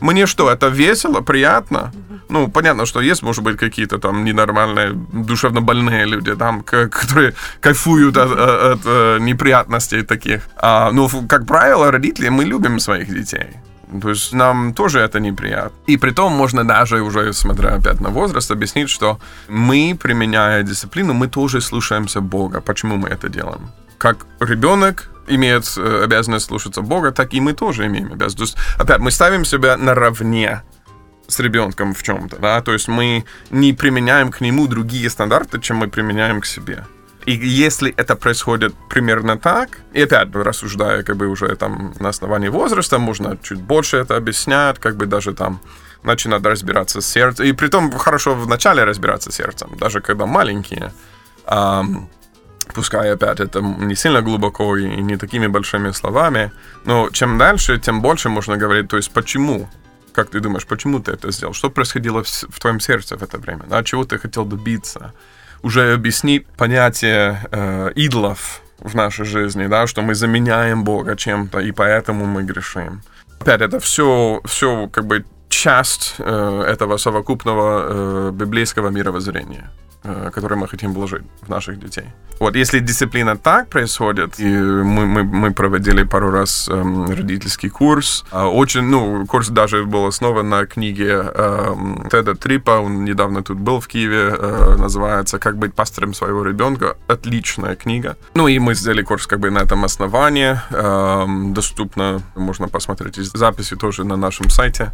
[0.00, 1.92] Мне что, это весело, приятно?
[2.30, 8.16] Ну, понятно, что есть, может быть, какие-то там ненормальные, душевно больные люди, там, которые кайфуют
[8.16, 10.48] от, от, от э, неприятностей таких.
[10.56, 13.48] А, ну, как правило, родители, мы любим своих детей.
[14.02, 15.76] То есть нам тоже это неприятно.
[15.86, 21.14] И при том можно даже уже, смотря опять на возраст, объяснить, что мы, применяя дисциплину,
[21.14, 22.60] мы тоже слушаемся Бога.
[22.60, 23.70] Почему мы это делаем?
[23.98, 28.36] Как ребенок имеет э, обязанность слушаться Бога, так и мы тоже имеем обязанность.
[28.36, 30.62] То есть, опять, мы ставим себя наравне
[31.28, 35.76] с ребенком в чем-то, да, то есть мы не применяем к нему другие стандарты, чем
[35.76, 36.84] мы применяем к себе.
[37.26, 42.48] И если это происходит примерно так, и опять рассуждая как бы уже там на основании
[42.48, 45.60] возраста, можно чуть больше это объяснять, как бы даже там
[46.02, 47.46] начинать разбираться с сердцем.
[47.46, 50.92] И при том хорошо вначале разбираться с сердцем, даже когда маленькие.
[51.46, 52.08] Um,
[52.74, 56.52] пускай опять это не сильно глубоко и не такими большими словами,
[56.84, 59.68] но чем дальше, тем больше можно говорить, то есть почему
[60.12, 61.54] Как ты думаешь, почему ты это сделал?
[61.54, 63.64] Что происходило в, в твоем сердце в это время?
[63.68, 63.82] Да?
[63.82, 65.12] Чего ты хотел добиться?
[65.62, 71.72] Уже объясни понятие э, идолов в нашей жизни, да, что мы заменяем Бога чем-то, и
[71.72, 73.02] поэтому мы грешим.
[73.40, 79.70] Опять, это все, все как бы часть э, этого совокупного э, библейского мировоззрения.
[80.02, 82.04] Э, которые мы хотим вложить в наших детей.
[82.38, 88.24] Вот если дисциплина так происходит, и мы, мы, мы проводили пару раз эм, родительский курс,
[88.32, 93.58] э, очень, ну, курс даже был основан на книге эм, Теда Трипа, он недавно тут
[93.58, 96.96] был в Киеве, э, называется «Как быть пастором своего ребенка».
[97.06, 98.16] Отличная книга.
[98.34, 103.76] Ну и мы сделали курс как бы на этом основании, эм, доступно, можно посмотреть записи
[103.76, 104.92] тоже на нашем сайте.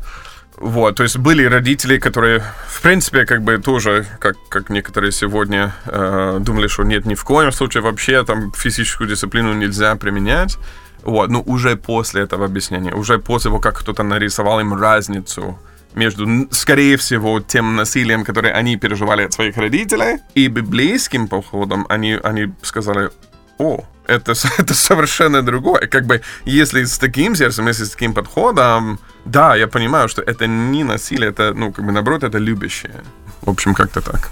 [0.59, 5.75] Вот, то есть были родители, которые, в принципе, как бы тоже, как, как некоторые сегодня
[5.85, 10.57] э, думали, что нет, ни в коем случае вообще там физическую дисциплину нельзя применять.
[11.03, 15.59] Вот, но уже после этого объяснения, уже после того, как кто-то нарисовал им разницу
[15.95, 22.19] между, скорее всего, тем насилием, которое они переживали от своих родителей, и библейским походом, они,
[22.23, 23.11] они сказали,
[23.58, 25.88] о, это, это совершенно другое.
[25.88, 30.48] Как бы, если с таким сердцем, если с таким подходом, да, я понимаю, что это
[30.48, 32.94] не насилие, это, ну, как бы, наоборот, это любящее.
[33.42, 34.30] В общем, как-то так.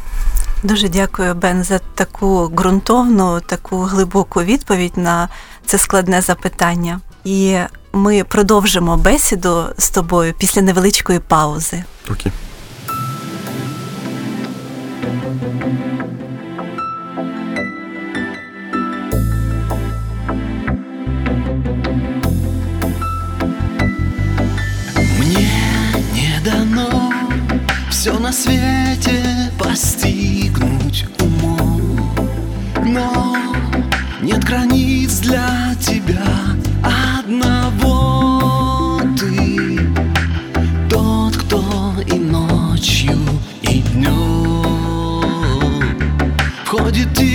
[0.64, 5.30] Дуже дякую, Бен, за таку ґрунтовну, таку глибоку відповідь на
[5.66, 7.00] це складне запитання.
[7.24, 7.58] І
[7.94, 11.84] ми продовжимо бесіду з тобою після невеличкої паузи.
[12.12, 12.32] Окей.
[28.05, 32.11] Все на свете постигнуть умом.
[32.85, 33.47] Но
[34.21, 36.23] нет границ для тебя
[37.19, 39.01] одного.
[39.19, 39.81] Ты
[40.91, 43.19] тот, кто и ночью,
[43.63, 44.65] и днем
[46.67, 47.34] Входит тихо,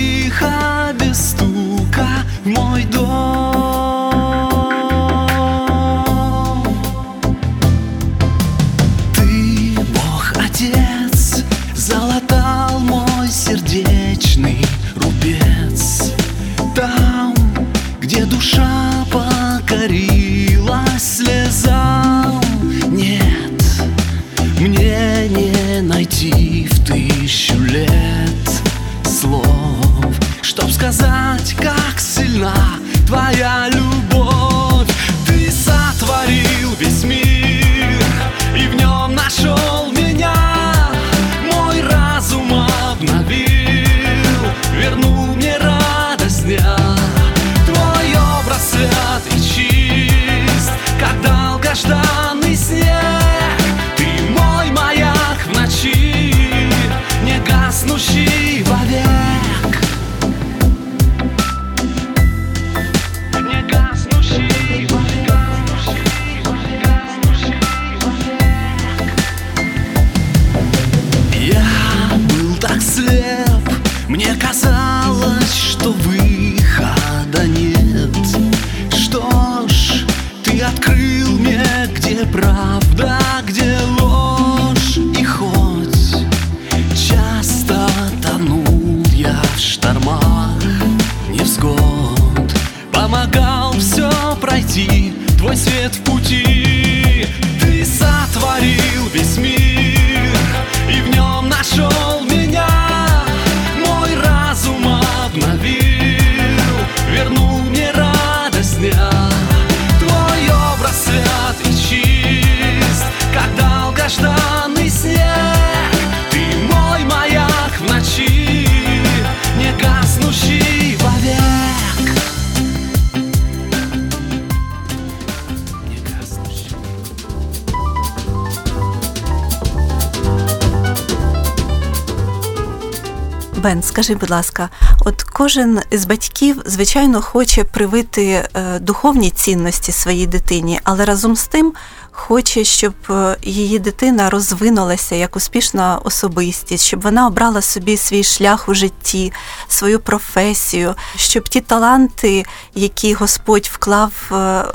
[133.70, 134.68] Бен, скажи, будь ласка,
[135.04, 141.46] от кожен з батьків, звичайно, хоче привити е, духовні цінності своїй дитині, але разом з
[141.46, 141.72] тим
[142.10, 148.68] хоче, щоб е, її дитина розвинулася як успішна особистість, щоб вона обрала собі свій шлях
[148.68, 149.32] у житті,
[149.68, 154.34] свою професію, щоб ті таланти, які Господь вклав е,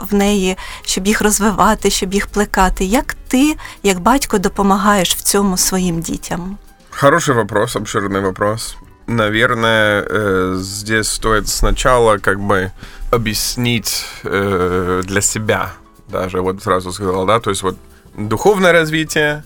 [0.10, 2.86] в неї, щоб їх розвивати, щоб їх плекати.
[2.86, 6.58] Як ти, як батько, допомагаєш в цьому своїм дітям?
[6.90, 8.78] Хороший вопрос, обширный вопрос.
[9.08, 12.72] Наверное, э, здесь стоит сначала как бы
[13.12, 15.74] объяснить э, для себя,
[16.08, 17.78] даже вот сразу сказал, да, то есть вот
[18.18, 19.44] духовное развитие,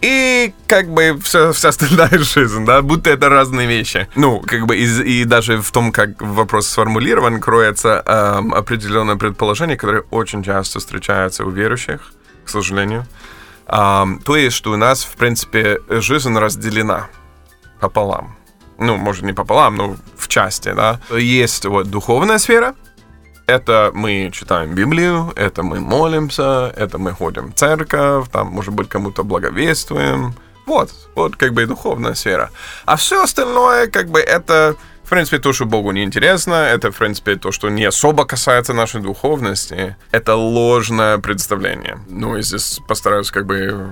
[0.00, 4.08] и как бы вся, вся остальная жизнь, да, будто это разные вещи.
[4.14, 9.76] Ну, как бы и, и даже в том, как вопрос сформулирован, кроется эм, определенное предположение,
[9.76, 12.12] которое очень часто встречается у верующих,
[12.44, 13.06] к сожалению.
[13.66, 17.08] Эм, то есть, что у нас, в принципе, жизнь разделена
[17.80, 18.37] пополам.
[18.78, 21.00] Ну, может, не пополам, но в части, да.
[21.10, 22.74] Есть вот духовная сфера,
[23.48, 28.88] это мы читаем Библию, это мы молимся, это мы ходим в церковь, там, может быть,
[28.88, 30.34] кому-то благовествуем.
[30.66, 32.50] Вот, вот как бы и духовная сфера.
[32.84, 36.98] А все остальное, как бы, это, в принципе, то, что Богу не интересно, это, в
[36.98, 39.96] принципе, то, что не особо касается нашей духовности.
[40.10, 41.98] Это ложное представление.
[42.06, 43.90] Ну, и здесь постараюсь, как бы,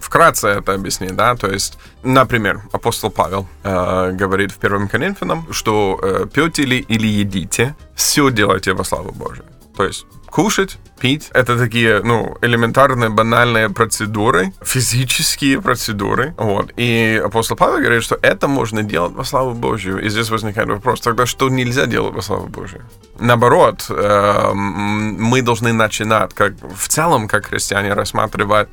[0.00, 5.98] вкратце это объяснить, да, то есть, например, апостол Павел э, говорит в первом Коринфянам, что
[6.02, 9.46] э, пьете ли или едите, все делайте во славу Божию.
[9.76, 11.30] То есть кушать, пить.
[11.34, 16.34] Это такие, ну, элементарные, банальные процедуры, физические процедуры.
[16.38, 16.72] Вот.
[16.76, 19.98] И апостол Павел говорит, что это можно делать во славу Божью.
[20.04, 22.80] И здесь возникает вопрос, тогда что нельзя делать во славу Божью?
[23.20, 28.68] Наоборот, э, мы должны начинать, как в целом, как христиане, рассматривать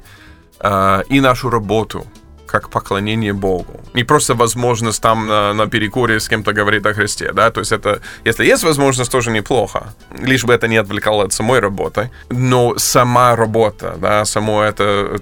[0.60, 2.06] э, и нашу работу
[2.50, 3.80] как поклонение Богу.
[3.94, 7.72] Не просто возможность там на, на перекуре с кем-то говорить о Христе, да, то есть
[7.72, 12.78] это, если есть возможность, тоже неплохо, лишь бы это не отвлекало от самой работы, но
[12.78, 15.20] сама работа, да, само это,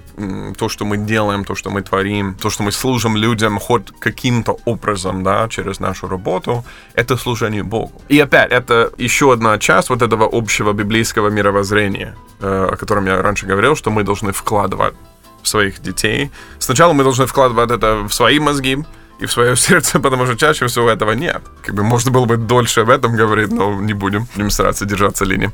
[0.56, 4.56] то, что мы делаем, то, что мы творим, то, что мы служим людям хоть каким-то
[4.64, 6.64] образом, да, через нашу работу,
[6.94, 7.92] это служение Богу.
[8.08, 13.22] И опять, это еще одна часть вот этого общего библейского мировоззрения, э, о котором я
[13.22, 14.94] раньше говорил, что мы должны вкладывать
[15.42, 16.30] своих детей.
[16.58, 18.78] Сначала мы должны вкладывать это в свои мозги
[19.18, 21.42] и в свое сердце, потому что чаще всего этого нет.
[21.62, 24.26] Как бы можно было бы дольше об этом говорить, но не будем.
[24.34, 25.50] Будем стараться держаться линии.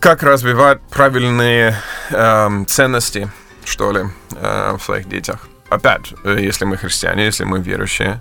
[0.00, 1.76] Как развивать правильные
[2.10, 3.30] э, ценности,
[3.64, 5.48] что ли, э, в своих детях?
[5.70, 8.20] Опять, э, если мы христиане, если мы верующие,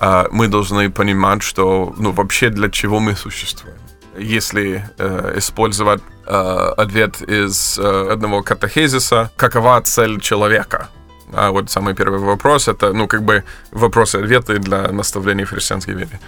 [0.00, 3.76] э, мы должны понимать, что, ну, вообще для чего мы существуем
[4.16, 10.88] если э, использовать э, ответ из э, одного катехезиса, какова цель человека?
[11.32, 16.20] А вот самый первый вопрос, это, ну, как бы вопросы-ответы для наставлений в христианской вере.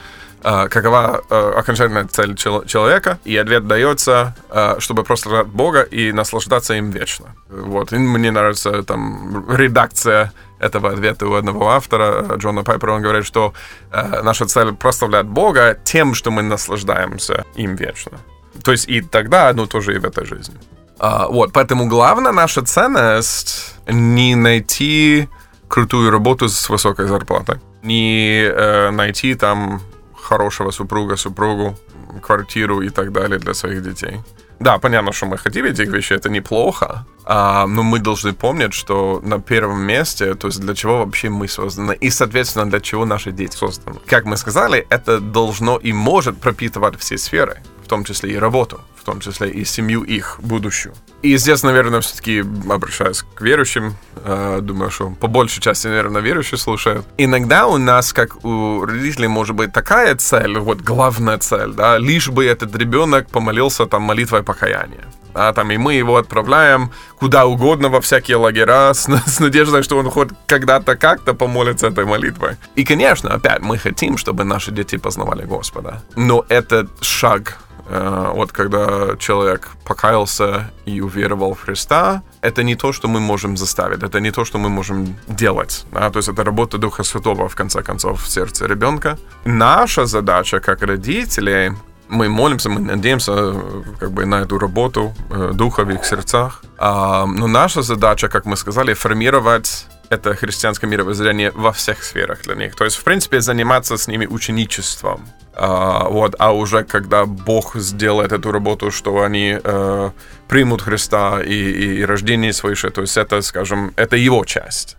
[0.44, 6.12] Uh, какова uh, окончательная цель чел- человека, и ответ дается, uh, чтобы прославлять Бога и
[6.12, 7.26] наслаждаться им вечно.
[7.48, 7.92] Вот.
[7.92, 10.32] И мне нравится там редакция
[10.62, 13.52] этого ответа у одного автора, э, Джона Пайпера, он говорит, что
[13.90, 18.18] э, наша цель прославлять Бога тем, что мы наслаждаемся им вечно.
[18.62, 20.54] То есть и тогда, ну, тоже и в этой жизни.
[20.98, 25.28] А, вот, поэтому главная наша ценность не найти
[25.68, 29.80] крутую работу с высокой зарплатой, не э, найти там
[30.22, 31.76] хорошего супруга, супругу,
[32.22, 34.20] квартиру и так далее для своих детей.
[34.60, 39.20] Да, понятно, что мы хотим этих вещей, это неплохо, а, но мы должны помнить, что
[39.24, 43.32] на первом месте, то есть для чего вообще мы созданы, и, соответственно, для чего наши
[43.32, 43.98] дети созданы.
[44.06, 48.80] Как мы сказали, это должно и может пропитывать все сферы, в том числе и работу
[49.02, 50.94] в том числе и семью их будущую.
[51.22, 56.58] И здесь, наверное, все-таки обращаюсь к верующим, э, думаю, что по большей части, наверное, верующие
[56.58, 57.04] слушают.
[57.18, 62.28] Иногда у нас, как у родителей, может быть такая цель, вот главная цель, да, лишь
[62.28, 65.04] бы этот ребенок помолился там молитвой покаяния.
[65.34, 69.98] А там и мы его отправляем куда угодно во всякие лагеря с, с надеждой, что
[69.98, 72.56] он хоть когда-то как-то помолится этой молитвой.
[72.76, 76.02] И, конечно, опять мы хотим, чтобы наши дети познавали Господа.
[76.16, 77.58] Но этот шаг
[77.88, 84.02] вот когда человек покаялся и уверовал в Христа, это не то, что мы можем заставить,
[84.02, 85.84] это не то, что мы можем делать.
[85.92, 86.10] Да?
[86.10, 89.18] То есть это работа Духа Святого, в конце концов, в сердце ребенка.
[89.44, 91.72] Наша задача, как родителей,
[92.08, 93.54] мы молимся, мы надеемся
[93.98, 96.62] как бы на эту работу э, Духа в их сердцах.
[96.78, 102.54] А, но наша задача, как мы сказали, формировать это христианское мировоззрение во всех сферах для
[102.54, 102.74] них.
[102.74, 105.26] То есть, в принципе, заниматься с ними ученичеством.
[105.54, 110.10] А, вот, а уже когда Бог сделает эту работу, что они э,
[110.48, 114.96] примут Христа и, и, и рождение свыше, то есть это, скажем, это его часть.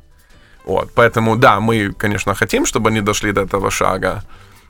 [0.65, 4.23] Вот, поэтому, да, мы, конечно, хотим, чтобы они дошли до этого шага,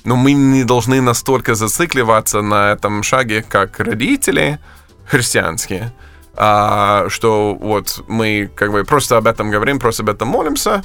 [0.05, 4.59] но мы не должны настолько зацикливаться на этом шаге, как родители
[5.05, 5.93] христианские,
[6.35, 10.83] а, что вот мы как бы просто об этом говорим, просто об этом молимся,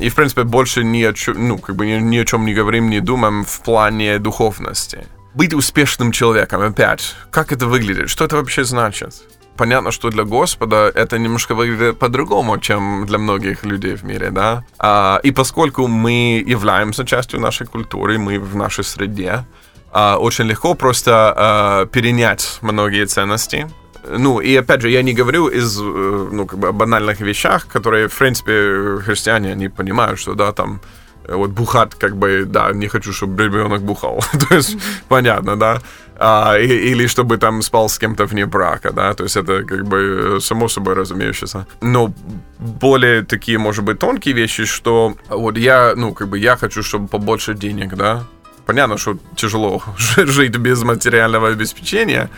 [0.00, 2.54] и, в принципе, больше ни о чем, ну, как бы ни, ни о чем не
[2.54, 5.06] говорим, не думаем в плане духовности.
[5.34, 9.14] Быть успешным человеком, опять, как это выглядит, что это вообще значит?
[9.56, 14.64] Понятно, что для Господа это немножко выглядит по-другому, чем для многих людей в мире, да?
[14.78, 19.44] А, и поскольку мы являемся частью нашей культуры, мы в нашей среде,
[19.92, 23.66] а, очень легко просто а, перенять многие ценности,
[24.08, 28.08] Ну, и опять же, я не говорю из, э, ну, как бы банальных вещах, которые,
[28.08, 30.80] в принципе, христиане, они понимают, что, да, там,
[31.24, 34.22] э, вот бухать, как бы, да, не хочу, чтобы ребенок бухал.
[34.48, 34.76] То есть,
[35.08, 35.80] понятно, да.
[36.18, 40.38] А, или чтобы там спал с кем-то вне брака, да, то есть это как бы
[40.40, 41.66] само собой разумеющееся.
[41.82, 42.14] Но
[42.58, 47.06] более такие, может быть, тонкие вещи, что вот я, ну, как бы я хочу, чтобы
[47.08, 48.24] побольше денег, да.
[48.64, 49.82] Понятно, что тяжело
[50.16, 52.30] жить без материального обеспечения,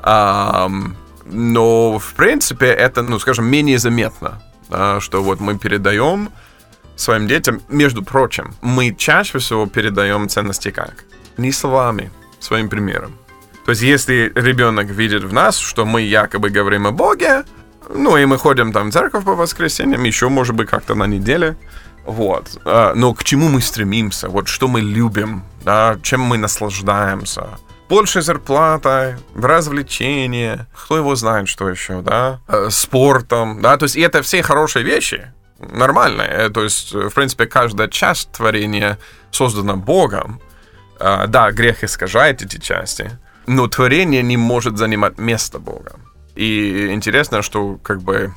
[0.00, 0.70] а,
[1.24, 6.30] но, в принципе, это, ну, скажем, менее заметно, да, что вот мы передаем
[6.96, 11.04] своим детям, между прочим, мы чаще всего передаем ценности как?
[11.36, 12.10] Не словами,
[12.40, 13.16] своим примером.
[13.64, 17.44] То есть, если ребенок видит в нас, что мы якобы говорим о Боге,
[17.88, 21.56] ну, и мы ходим там в церковь по воскресеньям, еще, может быть, как-то на неделе,
[22.04, 22.60] вот.
[22.64, 24.28] А, но к чему мы стремимся?
[24.28, 27.58] Вот что мы любим, да, чем мы наслаждаемся.
[27.94, 34.20] Большей зарплатой, развлечения, кто его знает, что еще, да, э, спортом, да, то есть это
[34.22, 36.28] все хорошие вещи, нормальные.
[36.28, 38.98] Э, то есть, в принципе, каждая часть творения
[39.30, 40.40] создана Богом.
[40.98, 43.10] Да, грех искажает эти части,
[43.46, 45.92] но творение не может занимать место Бога.
[46.34, 48.34] И интересно, что как бы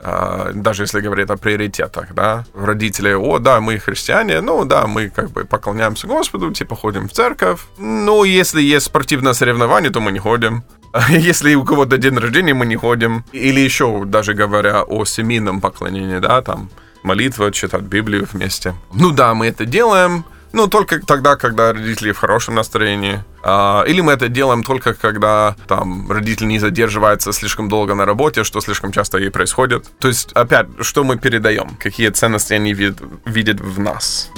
[0.00, 5.30] даже если говорить о приоритетах, да, родители, о, да, мы христиане, ну, да, мы как
[5.30, 10.20] бы поклоняемся Господу, типа ходим в церковь, ну, если есть спортивное соревнование, то мы не
[10.20, 10.62] ходим,
[11.08, 16.18] если у кого-то день рождения, мы не ходим, или еще даже говоря о семейном поклонении,
[16.18, 16.70] да, там,
[17.02, 18.74] молитва, читать Библию вместе.
[18.92, 23.23] Ну да, мы это делаем, ну, только тогда, когда родители в хорошем настроении.
[23.43, 28.43] А, или мы это делаем только когда там родитель не задерживается слишком долго на работе,
[28.43, 29.89] что слишком часто и происходит.
[29.99, 34.29] То есть, опять, что мы передаем, какие ценности они видят, видят в нас.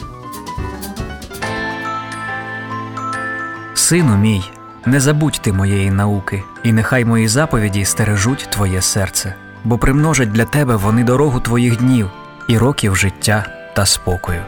[3.74, 4.44] Сину мій,
[4.86, 10.46] не забудь ти моєї науки, і нехай мої заповіді стережуть твоє серце, бо примножать для
[10.46, 12.10] тебе вони дорогу твоїх днів
[12.48, 13.46] і років життя
[13.76, 14.42] та спокою.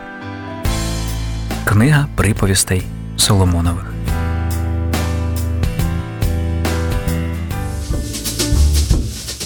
[1.65, 2.83] Книга приповістей
[3.17, 3.85] Соломонових.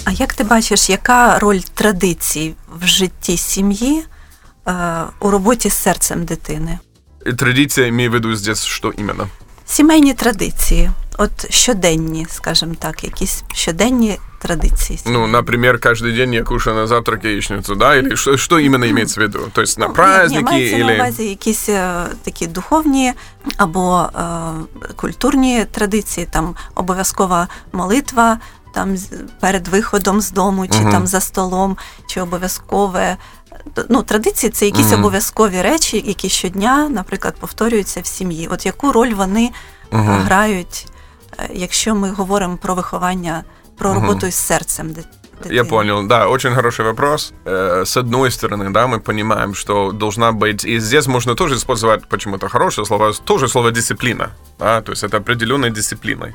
[0.05, 4.03] А як ти бачиш, яка роль традицій в житті сім'ї
[4.67, 4.73] е,
[5.19, 6.79] у роботі з серцем дитини?
[7.37, 9.27] Традиция, имею в виду здесь, что именно?
[9.65, 14.99] Сімейні традиції, от щоденні, скажімо так, якісь щоденні традиции.
[15.05, 17.95] Ну, например, каждый день я кушаю на завтрак яичницу, да?
[17.95, 19.39] Или что, что именно имеется в виду?
[19.53, 20.83] То есть на праздники ні, или...
[20.83, 23.13] на увазі якісь е, такі духовні
[23.57, 24.21] або е,
[24.95, 28.39] культурні традиції, там обов'язкова молитва,
[28.73, 28.95] там
[29.39, 30.91] перед виходом з дому, чи Мгм.
[30.91, 31.77] там за столом,
[32.07, 33.17] чи обов'язкове.
[33.89, 34.99] Ну, традиції це якісь Мгм.
[34.99, 38.47] обов'язкові речі, які щодня, наприклад, повторюються в сім'ї.
[38.51, 39.51] От яку роль вони
[39.91, 40.21] Мгм.
[40.21, 40.87] грають,
[41.39, 43.43] е, якщо ми говоримо про виховання,
[43.77, 45.07] про із серцем дит-
[45.37, 45.55] дитини?
[45.55, 47.33] Я понял, да, очень хороший вопрос.
[47.45, 52.07] Э, С одной стороны, да, мы понимаем, что должна быть, и здесь можно тоже использовать
[52.09, 56.33] почему-то хорошее слово, тоже слово дисциплина, да, то есть это определенной дисциплиной.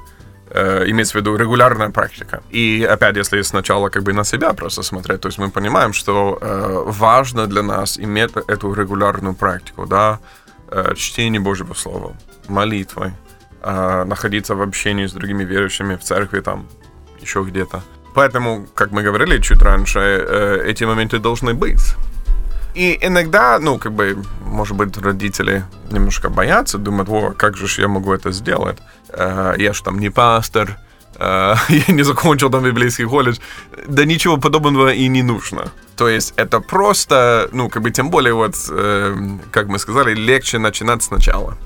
[0.55, 2.40] Э, Имеется в виду регулярная практика.
[2.55, 6.38] И опять, если сначала как бы на себя просто смотреть, то есть мы понимаем, что
[6.43, 10.18] э, важно для нас иметь эту регулярную практику, да,
[10.70, 12.12] э, чтение Божьего Слова,
[12.49, 13.11] молитвой,
[13.62, 16.66] э, находиться в общении с другими верующими в церкви, там,
[17.23, 17.83] еще где-то.
[18.14, 21.97] Поэтому, как мы говорили чуть раньше, э, эти моменты должны быть.
[22.75, 27.89] И иногда, ну, как бы, может быть, родители немножко боятся, думают, о, как же я
[27.89, 28.79] могу это сделать?
[29.09, 30.79] Э, Я же там не пастор,
[31.18, 33.39] э, я не закончил там библейский колледж.
[33.87, 35.70] Да ничего подобного и не нужно.
[35.97, 39.16] То есть это просто, ну, как бы, тем более, вот, э,
[39.51, 41.57] как мы сказали, легче начинать сначала.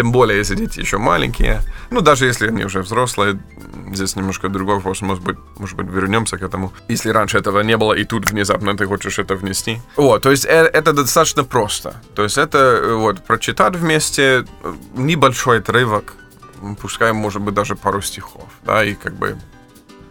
[0.00, 1.60] Тем более, если дети еще маленькие.
[1.90, 3.38] Ну, даже если они уже взрослые,
[3.92, 5.02] здесь немножко другой вопрос.
[5.02, 6.72] Может быть, может быть, вернемся к этому.
[6.88, 9.78] Если раньше этого не было, и тут внезапно ты хочешь это внести.
[9.96, 12.02] Вот, то есть э- это достаточно просто.
[12.14, 16.14] То есть это э, вот прочитать вместе э, небольшой отрывок,
[16.80, 19.36] пускай, может быть, даже пару стихов, да, и как бы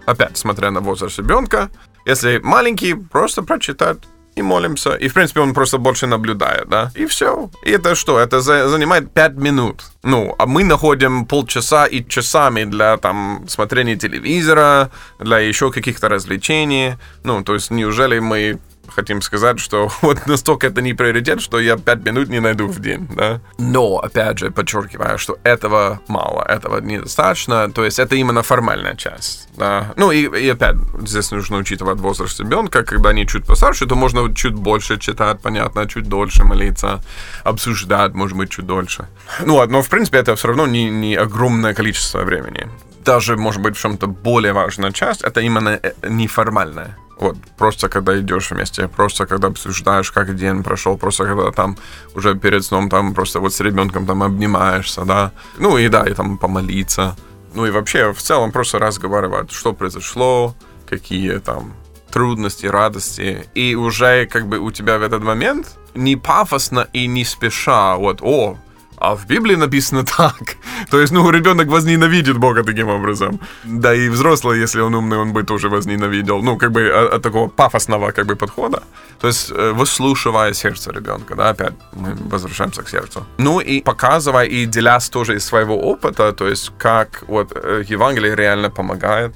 [0.06, 1.70] опять, смотря на возраст ребенка,
[2.06, 3.98] если маленький, просто прочитать
[4.40, 4.96] и молимся.
[4.96, 6.92] И, в принципе, он просто больше наблюдает, да?
[6.96, 7.50] И все.
[7.66, 8.20] И это что?
[8.20, 9.84] Это за- занимает 5 минут.
[10.04, 16.96] Ну, а мы находим полчаса и часами для, там, смотрения телевизора, для еще каких-то развлечений.
[17.24, 18.58] Ну, то есть, неужели мы
[18.90, 22.80] хотим сказать, что вот настолько это не приоритет, что я 5 минут не найду в
[22.80, 23.42] день, да?
[23.58, 29.48] Но, опять же, подчеркиваю, что этого мало, этого недостаточно, то есть это именно формальная часть,
[29.58, 29.94] да?
[29.98, 34.34] Ну и, и опять, здесь нужно учитывать возраст ребенка, когда они чуть постарше, то можно
[34.34, 37.02] чуть больше читать, понятно, чуть дольше молиться,
[37.44, 39.08] обсуждать, может быть, чуть дольше.
[39.46, 42.68] Ну, но, в принципе, это все равно не, не огромное количество времени.
[43.06, 46.96] даже, может быть, в чем-то более важная часть, это именно э, неформальная.
[47.20, 51.78] Вот, просто когда идешь вместе, просто когда обсуждаешь, как день прошел, просто когда там
[52.16, 55.32] уже перед сном там просто вот с ребенком там обнимаешься, да.
[55.58, 57.16] Ну и да, и там помолиться.
[57.54, 60.56] Ну и вообще в целом просто разговаривать, что произошло,
[60.88, 61.74] какие там
[62.10, 63.46] трудности, радости.
[63.54, 68.20] И уже как бы у тебя в этот момент не пафосно и не спеша, вот,
[68.22, 68.58] о,
[69.00, 70.58] а в Библии написано так.
[70.92, 73.40] То есть, ну, ребенок возненавидит Бога таким образом.
[73.64, 76.42] Да и взрослый, если он умный, он бы тоже возненавидел.
[76.42, 78.84] Ну, как бы от, от такого пафосного как бы подхода.
[79.20, 83.26] То есть, э, выслушивая сердце ребенка, да, опять мы возвращаемся к сердцу.
[83.38, 88.36] Ну и показывая и делясь тоже из своего опыта, то есть, как вот э, Евангелие
[88.36, 89.34] реально помогает,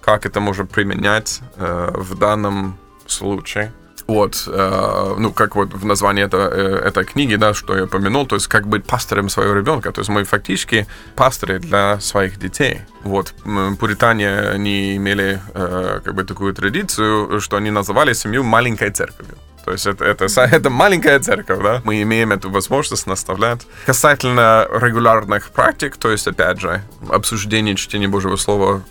[0.00, 3.72] как это можно применять э, в данном случае
[4.06, 8.26] от, э, ну, как вот в названии это, э, этой книги, да, что я упомянул,
[8.26, 9.92] то есть как быть пастором своего ребенка.
[9.92, 10.86] То есть мы фактически
[11.16, 12.80] пасторы для своих детей.
[13.02, 13.34] Вот,
[13.78, 19.36] пуритане, они имели э, как бы такую традицию, что они называли семью маленькой церковью.
[19.64, 21.80] То есть это, это, это маленькая церковь, да?
[21.84, 23.66] Мы имеем эту возможность наставлять.
[23.86, 28.82] Касательно регулярных практик, то есть, опять же, обсуждение чтения Божьего Слова,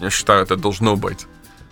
[0.00, 1.26] я считаю, это должно быть.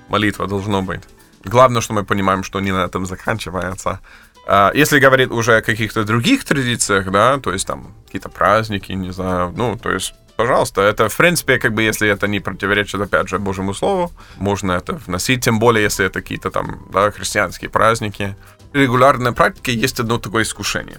[0.09, 1.03] Молитва должно быть.
[1.45, 4.01] Главное, что мы понимаем, что не на этом заканчивается.
[4.47, 9.12] А, если говорить уже о каких-то других традициях, да, то есть там какие-то праздники, не
[9.12, 13.28] знаю, ну, то есть пожалуйста, это, в принципе, как бы, если это не противоречит, опять
[13.28, 18.36] же, Божьему Слову, можно это вносить, тем более, если это какие-то там, да, христианские праздники.
[18.72, 20.99] Регулярной практике есть одно такое искушение,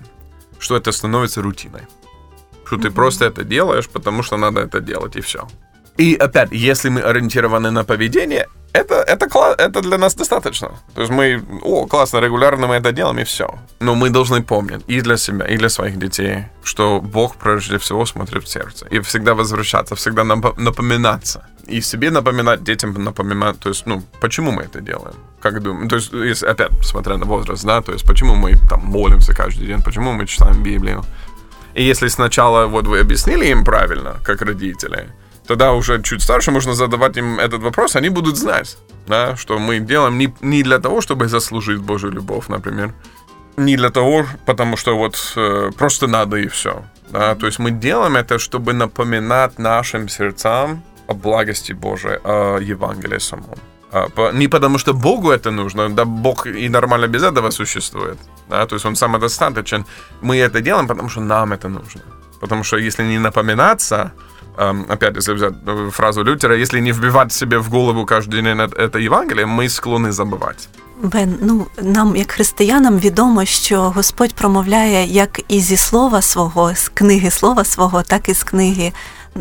[0.60, 1.82] что это становится рутиной.
[2.66, 2.82] Что mm-hmm.
[2.82, 5.48] ты просто это делаешь, потому что надо это делать, и все.
[5.98, 10.69] И опять, если мы ориентированы на поведение, это, это, это для нас достаточно.
[10.95, 13.47] То есть мы, о, классно, регулярно мы это делаем, и все.
[13.80, 18.05] Но мы должны помнить и для себя, и для своих детей, что Бог прежде всего
[18.05, 18.86] смотрит в сердце.
[18.88, 21.47] И всегда возвращаться, всегда напоминаться.
[21.67, 25.15] И себе напоминать, детям напоминать, то есть, ну, почему мы это делаем?
[25.39, 25.89] Как думаем?
[25.89, 29.67] То есть, если, опять, смотря на возраст, да, то есть, почему мы там молимся каждый
[29.67, 31.03] день, почему мы читаем Библию?
[31.74, 35.09] И если сначала вот вы объяснили им правильно, как родители,
[35.52, 38.78] тогда уже чуть старше можно задавать им этот вопрос, они будут знать,
[39.08, 42.93] да, что мы делаем не, не для того, чтобы заслужить Божью любовь, например,
[43.58, 46.84] не для того, потому что вот э, просто надо и все.
[47.12, 47.36] Да?
[47.36, 53.58] То есть мы делаем это, чтобы напоминать нашим сердцам о благости Божией, о Евангелии самом.
[53.91, 58.18] А, не потому что Богу это нужно, да Бог и нормально без этого существует.
[58.49, 58.66] Да?
[58.66, 59.86] То есть Он самодостаточен.
[60.22, 62.02] Мы это делаем, потому что нам это нужно.
[62.39, 64.12] Потому что если не напоминаться,
[64.57, 68.99] опять, если взять э, фразу Лютера, если не вбивать себе в голову каждый день это
[68.99, 70.59] Євангеліє, ми склонні забувати.
[71.03, 76.89] Бен, ну нам, як християнам, відомо, що Господь промовляє як і зі слова свого, з
[76.89, 78.93] книги слова свого, так і з книги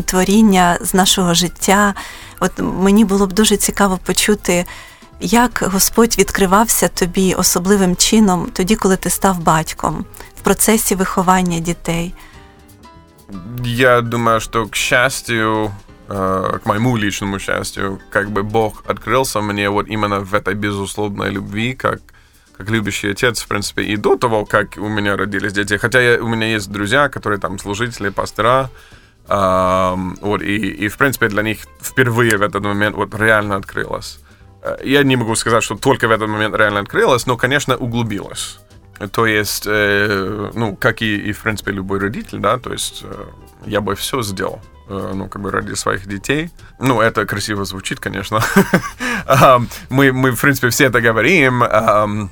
[0.06, 1.93] творіння, з нашого життя.
[2.39, 4.66] От мені було б дуже цікаво почути,
[5.22, 10.06] як Господь відкривався тобі особливим чином тоді, коли ти став батьком
[10.39, 12.14] в процесі виховання дітей.
[13.64, 15.72] Я думаю, что, к счастью,
[16.09, 21.31] э, к моему личному счастью, как бы Бог открылся мне вот именно в этой безусловной
[21.31, 22.01] любви, как
[22.61, 25.78] как любящий отец, в принципе, и до того, как у меня родились дети.
[25.78, 28.68] Хотя я, у меня есть друзья, которые там служители, пастора,
[29.28, 34.20] эм, вот, и, и, в принципе, для них впервые в этот момент вот реально открылось.
[34.62, 38.60] Э, я не могу сказать, что только в этот момент реально открылось, но, конечно, углубилось.
[39.09, 43.25] То есть, э, ну, как и, и, в принципе, любой родитель, да, то есть э,
[43.65, 46.51] я бы все сделал, э, ну, как бы ради своих детей.
[46.79, 48.41] Ну, это красиво звучит, конечно.
[49.89, 51.65] мы, мы, в принципе, все это говорим,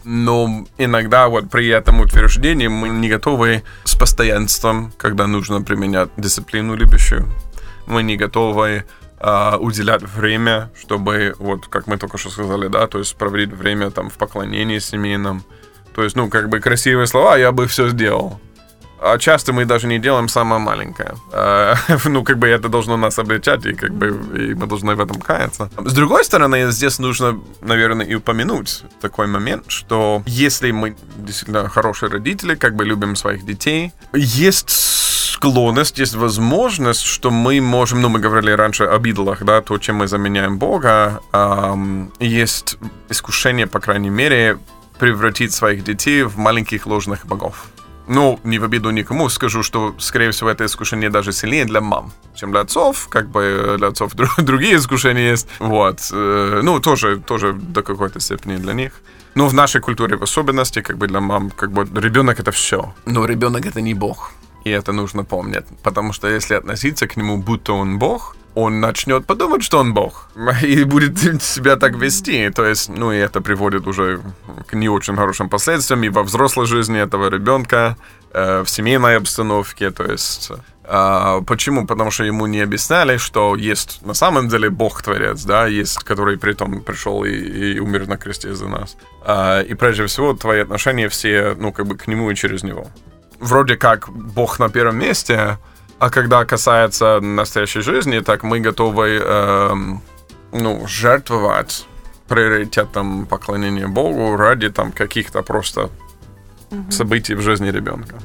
[0.05, 6.75] но иногда вот при этом утверждении мы не готовы с постоянством, когда нужно применять дисциплину
[6.75, 7.27] любящую.
[7.87, 8.85] Мы не готовы
[9.21, 13.91] Uh, уделять время, чтобы, вот, как мы только что сказали, да, то есть проводить время
[13.91, 15.43] там в поклонении семейном,
[15.99, 18.39] то есть, ну, как бы красивые слова, я бы все сделал.
[19.01, 21.15] А часто мы даже не делаем самое маленькое.
[21.33, 21.75] А,
[22.05, 24.07] ну, как бы это должно нас обличать, и как бы
[24.41, 25.69] и мы должны в этом каяться.
[25.77, 32.11] С другой стороны, здесь нужно, наверное, и упомянуть такой момент, что если мы действительно хорошие
[32.11, 38.21] родители, как бы любим своих детей, есть склонность, есть возможность, что мы можем, ну, мы
[38.21, 42.79] говорили раньше об идолах, да, то, чем мы заменяем Бога, эм, есть
[43.09, 44.59] искушение, по крайней мере,
[44.99, 47.67] превратить своих детей в маленьких ложных богов.
[48.09, 52.11] Ну, не в обиду никому, скажу, что, скорее всего, это искушение даже сильнее для мам,
[52.35, 53.09] чем для отцов.
[53.09, 55.47] Как бы для отцов другие искушения есть.
[55.59, 56.11] Вот.
[56.13, 58.93] Э, ну, тоже, тоже до какой-то степени для них.
[59.35, 62.95] Ну, в нашей культуре в особенности, как бы для мам, как бы ребенок это все.
[63.05, 64.33] Но ребенок это не бог.
[64.65, 65.67] И это нужно помнить.
[65.83, 70.31] Потому что если относиться к нему, будто он бог, он начнет подумать, что он Бог,
[70.63, 72.51] и будет себя так вести.
[72.51, 74.21] То есть, ну, и это приводит уже
[74.67, 77.97] к не очень хорошим последствиям и во взрослой жизни этого ребенка,
[78.33, 79.91] э, в семейной обстановке.
[79.93, 80.51] То есть,
[80.85, 81.87] э, почему?
[81.87, 86.53] Потому что ему не объясняли, что есть на самом деле Бог-творец, да, есть, который при
[86.53, 88.97] том пришел и, и умер на кресте за нас.
[89.25, 92.89] Э, и прежде всего, твои отношения все, ну, как бы к нему и через него.
[93.39, 95.59] Вроде как Бог на первом месте,
[96.00, 99.76] а когда касается настоящей жизни, так мы готовы э,
[100.52, 101.88] ну, жертвовать
[102.28, 105.90] приоритетом поклонения Богу ради там каких-то просто
[106.72, 106.92] угу.
[106.92, 108.16] событий в жизни ребенка.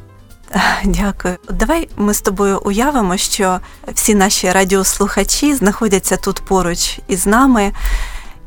[0.84, 1.36] Дякую.
[1.50, 3.60] Давай ми з тобою уявимо, що
[3.94, 7.72] всі наші радіослухачі знаходяться тут поруч із нами,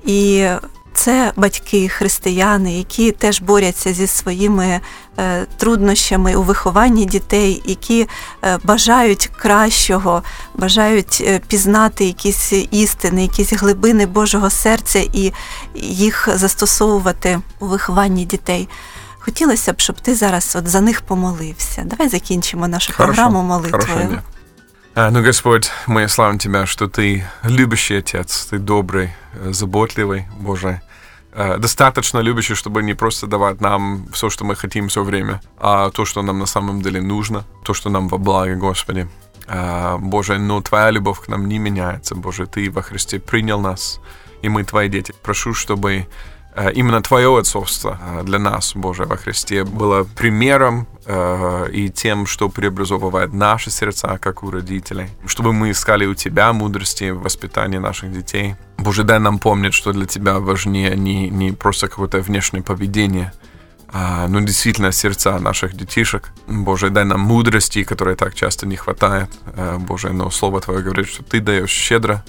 [0.05, 0.47] і
[0.95, 4.79] це батьки, християни, які теж борються зі своїми
[5.19, 8.07] е, труднощами у вихованні дітей, які
[8.43, 10.23] е, бажають кращого,
[10.55, 15.33] бажають е, пізнати якісь істини, якісь глибини Божого серця і
[15.75, 18.69] їх застосовувати у вихованні дітей.
[19.19, 21.83] Хотілося б, щоб ти зараз от за них помолився.
[21.85, 23.13] Давай закінчимо нашу Хорошо.
[23.13, 23.83] программу молитвою.
[23.83, 24.21] Хорошо,
[24.93, 29.11] а, ну, Господь, мы славим Тебя, что Ты любящий Отец, Ты добрый,
[29.51, 30.81] заботливый, Боже,
[31.58, 36.04] Достаточно любящий, чтобы не просто давать нам все, что мы хотим все время, а то,
[36.04, 39.08] что нам на самом деле нужно, то, что нам во благо, Господи.
[39.98, 44.00] Боже, но Твоя любовь к нам не меняется, Боже, Ты во Христе принял нас,
[44.42, 45.14] и мы Твои дети.
[45.22, 46.35] Прошу, чтобы Э,
[46.74, 52.48] именно Твое отцовство э, для нас, Боже, во Христе, было примером э, и тем, что
[52.48, 55.08] преобразовывает наши сердца, как у родителей.
[55.26, 58.56] Чтобы мы искали у Тебя мудрости в воспитании наших детей.
[58.78, 63.32] Боже, дай нам помнить, что для Тебя важнее не, не просто какое-то внешнее поведение,
[63.88, 66.30] а, но действительно сердца наших детишек.
[66.46, 69.30] Боже, дай нам мудрости, которой так часто не хватает.
[69.78, 72.24] Боже, но Слово Твое говорит, что Ты даешь щедро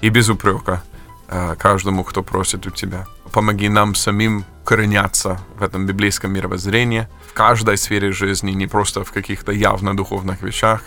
[0.00, 0.82] и без упрека
[1.28, 7.76] каждому, кто просит у Тебя помоги нам самим кореняться в этом библейском мировоззрении, в каждой
[7.76, 10.82] сфере жизни, не просто в каких-то явно духовных вещах.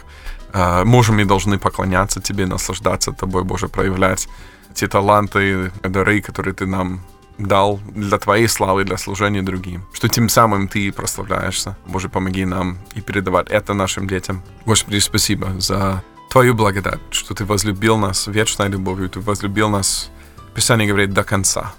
[0.83, 4.27] Можем и должны поклоняться Тебе, наслаждаться Тобой, Боже, проявлять
[4.73, 7.01] те таланты, дары, которые Ты нам
[7.37, 9.85] дал для Твоей славы, для служения другим.
[9.93, 11.77] Что тем самым Ты прославляешься.
[11.85, 14.41] Боже, помоги нам и передавать это нашим детям.
[14.65, 20.09] Господи, спасибо за Твою благодать, что Ты возлюбил нас вечной любовью, Ты возлюбил нас,
[20.53, 21.73] Писание говорит, до конца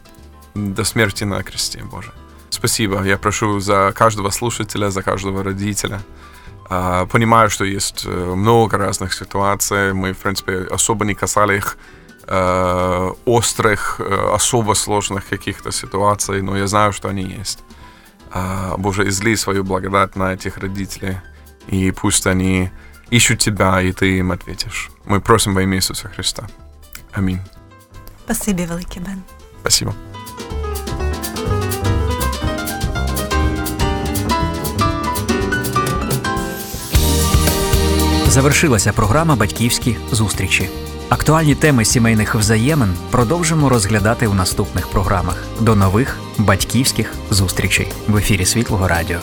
[0.55, 2.13] до смерти на кресте, Боже.
[2.51, 3.03] Спасибо.
[3.05, 6.01] Я прошу за каждого слушателя, за каждого родителя.
[7.13, 9.93] Понимаю, что есть э, много разных ситуаций.
[9.93, 11.77] Мы, в принципе, особо не касали их
[12.27, 17.61] э, острых, э, особо сложных каких-то ситуаций, но я знаю, что они есть.
[18.79, 21.17] Боже, изли свою благодать на этих родителей,
[21.67, 22.71] и пусть они
[23.11, 24.91] ищут Тебя, и Ты им ответишь.
[25.05, 26.47] Мы просим во имя Иисуса Христа.
[27.13, 27.41] Аминь.
[28.35, 29.23] Спасибо, великий Бен.
[29.61, 29.95] Спасибо.
[38.29, 40.69] Завершилася програма Батьківські зустрічі.
[41.09, 45.45] Актуальні теми сімейних взаємин продовжимо розглядати у наступних програмах.
[45.61, 49.19] До нових батьківських зустрічей в ефірі Світлого Радіо.